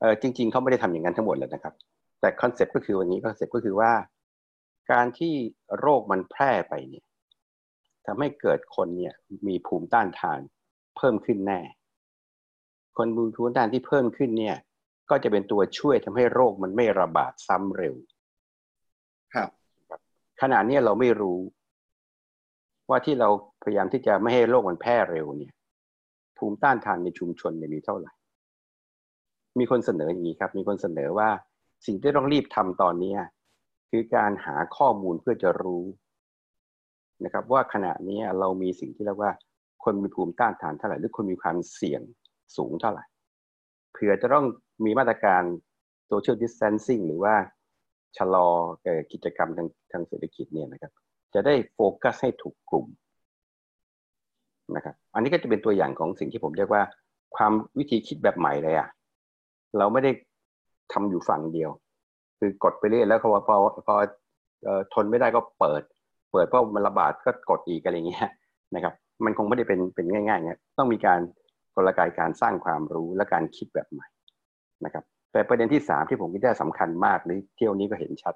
[0.01, 1.75] เออจริง ๆเขาไม่ได้ทำอย่างนั้นทั้งหมดเลยนะครับ
[2.21, 3.93] แต่ concept ก็คือวันนี้ concept ก็คือว่า
[4.93, 5.35] การที่
[5.79, 7.05] โรคมันแพร่ไปเนี่ย
[8.07, 9.15] ทำให้เกิดคนเนี่ย
[9.49, 10.41] มีภูมิต้านทาน
[10.97, 11.61] เพิ่มขึ้นแน่
[12.97, 14.57] คนมีภูมิต้านที่เพิ่มขึ้นเนี่ย
[15.11, 17.95] ก็จะเป็นตัวช่วยทำให้โรคมันไม่ระบาดซ้ำเร็ว
[19.35, 19.49] ครับ
[20.41, 21.39] ขณะนี้เราไม่รู้
[22.89, 23.29] ว่าที่เรา
[23.63, 25.53] พยายามที่จะไม่ให้โรคมันแพร่เร็วเนี่ย
[26.37, 28.13] ภูมิต้านทานในชุมชนเนี่ยมีเท่าไหร่
[29.59, 31.31] มีคนเสนออย่างนี้ครับ มีคนเสนอว่า
[31.87, 33.15] สิ่งที่ต้องรีบทำตอนนี้
[33.91, 35.85] คือการหาข้อมูลเพื่อจะรู้
[37.25, 39.33] นะครับ ว่าขณะนี้เรามีสิ่งที่เรียกว่า
[39.85, 42.03] คนมีภูมิต้านทานเท่าไหร่หรือคนมีความเสี่ยง
[42.57, 43.05] สูงเท่าไหร่
[43.93, 44.45] เผื่อจะต้อง
[44.85, 45.43] มีมาตรการ
[46.11, 47.35] social distancing หรือว่า
[48.17, 48.49] ชะลอ
[49.13, 50.93] กิจกรรมทางทางเศรษฐกิจเนี่ยนะครับ
[51.35, 52.87] จะได้โฟกัสให้ถูกกลุ่ม
[54.77, 56.83] นะครับ อันนี้ก็จะเป็นตัวอย่างของสิ่งที่ผมเรียกว่า
[57.37, 58.89] ความวิธีคิดแบบใหม่เลยอะ่ะ
[59.79, 60.11] เราไม่ได้
[60.93, 61.71] ทำอยู่ฝั่งเดียว
[62.39, 63.57] คือกดไปเรื่อยแล้วพอพอ
[63.87, 63.95] พอ
[64.95, 65.83] ทนไม่ได้ก็เปิด
[66.33, 68.29] เปิดเพราะมันระบาดก็กดอีกอะไรเงี้ย
[68.75, 68.95] นะครับ
[69.25, 71.21] มันคงไม่ได้เป็นเป็นง่ายๆเงี้ยต้องมีการ
[71.75, 74.07] กลไกการสร้างความรู้และการคิดแบบใหม่
[74.85, 78.35] นะครับแต่ประเด็นที่สามที่ผมคิดว่าสำคัญมากในเที่ยวนี้ก็เห็นชัด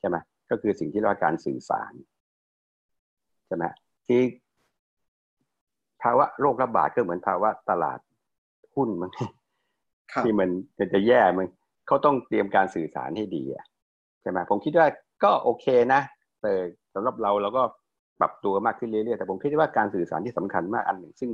[0.00, 0.16] ใช่ไหม
[0.50, 1.92] ก็คือสิ่งที่เรียกว่าการสื่อสาร
[3.46, 3.64] ใช่ไหม
[4.06, 4.20] ที่
[6.02, 7.98] ภาวะโรคระบาดก็เหมือนภาวะตลาด
[8.74, 9.10] หุ้นมัน
[10.24, 10.48] ที่มัน
[10.94, 11.46] จะแย่มัน
[11.86, 13.66] เขาต้องเตรียมการสื่อสารให้ดีอะ
[14.22, 14.86] ใช่ไหมผมคิดว่า
[15.24, 16.00] ก็โอเคนะ
[16.40, 16.52] แต่
[16.94, 17.62] สำหรับเราเราก็
[18.20, 21.30] ปรับตัวมากขึ้นเรื่อยๆ แต่ผมคิดว่าการสื่อสารที่สำคัญมากอันหนึ่ง ซึ่ง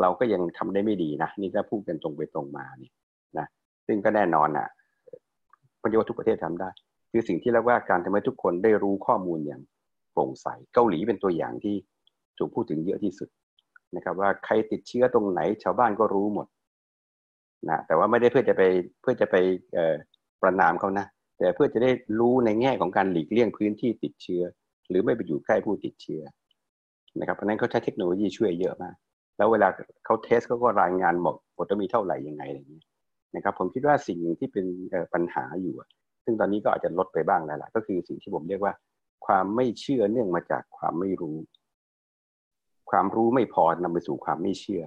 [0.00, 2.90] เราก็ยังทำได้ไม่ดีนะ นี่ถ้าพูดกันตรงไปตรงมานี่
[3.38, 3.46] นะ
[3.86, 4.68] ซึ่งก็แน่นอนอะ
[5.80, 6.68] พราะว่าทุกประเทศทำได้
[7.10, 9.62] คือสิ่งที่เรียกว่าการทำให้ทุกคนได้รู้ข้อมูลอย่าง
[10.12, 11.76] โปร่งใสเกาหลีเป็นตัวอย่างที่
[12.38, 13.28] ถูกพูดถึงเยอะที่สุด
[13.96, 16.46] นะครับ ว่าใครติดเชื้อตรงไหน ชาวบ้านก็รู้หมด
[17.68, 18.62] นะแต่ว่าไม่ได้เพื่อจะไป
[19.02, 19.36] เพื่อจะไป
[20.42, 21.06] ประนามเขานะ
[21.38, 24.42] แต่เพื่อจะได้รู้ในแง่ของการหลีกเลี่ยงพื้นที่ติดเชื้อ
[24.90, 26.22] หรือไม่ไปอยู่ใกล้ผู้ติดเชื้อ
[27.20, 28.94] นะครับเพราะนั้นเขาใช้เทคโนโลยีช่วยเยอะมาก
[29.36, 29.68] แล้วเวลา
[30.04, 32.82] เขาเทสเขาก็รายงานหมดว่าจะมีเท่าไหร่ยังไงอะไรอย่างนี้
[33.36, 34.66] นะครับ ผมคิดว่าสิ่งหนึ่งที่เป็น
[35.14, 35.74] ปัญหาอยู่
[36.24, 38.72] ซึ่งตอนนี้ก็อาจจะลดไปบ้างแล้วล่ะก็คือสิ่งที่ผมเรียกว่า
[39.26, 41.36] ความไม่เชื่อเนื่องมาจากความไม่รู้
[42.90, 44.82] ความรู้ไม่พอนำไปสู่ความไม่เชื่อ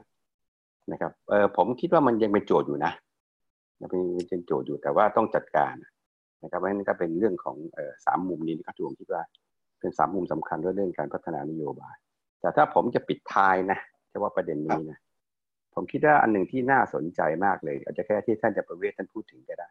[0.91, 2.91] นะครับเออผมคิดว่ามันยังเป็นโจทย์อยู่นะ
[3.89, 5.73] เป็นโจทย์อยู่แต่ว่าต้องจัดการ
[6.43, 7.57] นะครับเพราะนั้นก็เป็นเรื่องของ
[8.05, 9.21] สามมุมนี้นะครับที่ผมคิดว่า
[9.83, 11.95] เป็นสามมุมสำคัญเรื่องการพัฒนานโยบาย
[12.41, 13.79] แต่ถ้าผมจะปิดท้ายนะ
[14.09, 14.99] เฉพาประเด็นนี้นะ
[15.73, 19.69] ผมคิดว่าอันหนึ่งที่น่าสนใจมากเลย อาจจะแค่ที่ท่านจะประเวศท่านพูดถึงก็ได้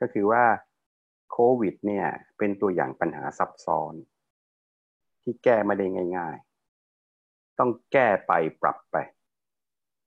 [0.00, 0.44] ก็คือว่า
[1.30, 2.06] โควิด เนี่ย
[2.38, 3.94] เป็นตัวอย่างปัญหาซับซ้อน
[5.22, 5.86] ที่แก้ไม่ได้
[6.18, 6.36] ง่าย
[6.96, 8.32] ๆ ต้องแก้ไป
[8.62, 8.96] ปรับไป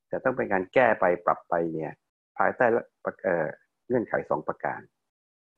[0.07, 1.93] แต่ต้องเป็นการแก้ไปปรับไปเนี่ย
[2.37, 2.65] ภายใต้
[3.87, 4.81] เงื่อนไขสองประการ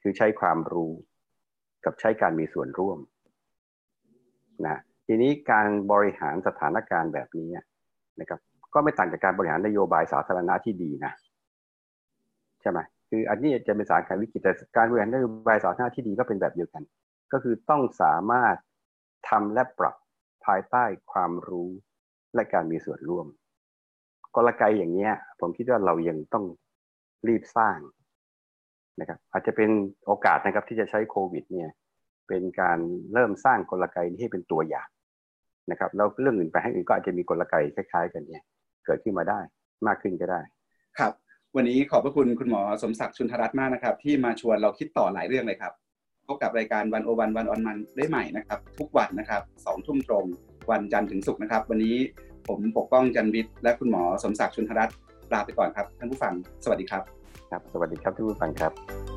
[0.02, 0.93] คือใช้ความรู้
[1.86, 3.00] กับใช้การมีส่วนร่วม
[4.66, 4.78] นะ
[5.08, 7.49] ทีนี้การบริหารสถานการณ์แบบนี้
[8.20, 8.39] นะครับ
[8.74, 11.14] ก็ไม่ต่างจากการบริหารนโยบายสาธารณะที่ดีนะ
[12.62, 12.80] ใช่ไหม
[13.10, 16.84] คืออันนี้จะเป็นสารการวิกฤตแต่การบริหารนโยบายสาธารณะที่ดีก็เป็นแบบเดียวกัน
[17.32, 18.55] ก็คือต้องสามารถ
[19.30, 19.95] ทำและปรับ
[20.45, 21.70] ภายใต้ความรู้
[22.36, 23.28] และการมีส่วนร่วม
[24.36, 26.45] กลไกอย่างนี้ผมคิดว่าเรายังต้อง
[27.28, 27.80] รีบสร้าง
[28.99, 29.70] นะครับ อาจจะเป็น
[30.05, 31.70] โอกาสนะครับที่จะใช้โควิด เนี่ย
[32.28, 32.80] เป็นการ
[33.13, 34.88] เริ่มสร้างกลไกนี้ให้เป็นตัวอย่าง
[35.71, 38.43] นะครับแล้วเรื่องอื่นไปให้อื่นก็อาจจะมีกลไกคล้าย ๆ กันเนี่ย
[38.86, 39.39] เกิดขึ้นมาได้
[39.88, 40.41] มากขึ้นก็ได้
[40.97, 41.11] ครับ
[41.55, 45.73] วันนี้ขอบพระคุณคุณหมอสมศักดิ์ชุนทรัตน์มากนะครับ ที่มาชวนเราคิดต่อหลายเรื่องเลยครับ
[46.28, 50.25] พบกับรายการวันโอวันวันออนมันได้ใหม่นะครับ ทุกวันนะครับสองทุ่มตรง
[50.71, 51.95] วันจันทร์ถึงศุกร์นะครับ วันนี้
[52.47, 54.95] ผมปกป้องจันวิทย์และคุณหมอสมศักดิ์ชุนทรัตน์
[55.34, 57.03] ลาไปก่อนครับท่านผู้ฟังสวัสดีครับ
[57.51, 59.16] ครับ สวัสดีครับท่านผู้ฟังครับ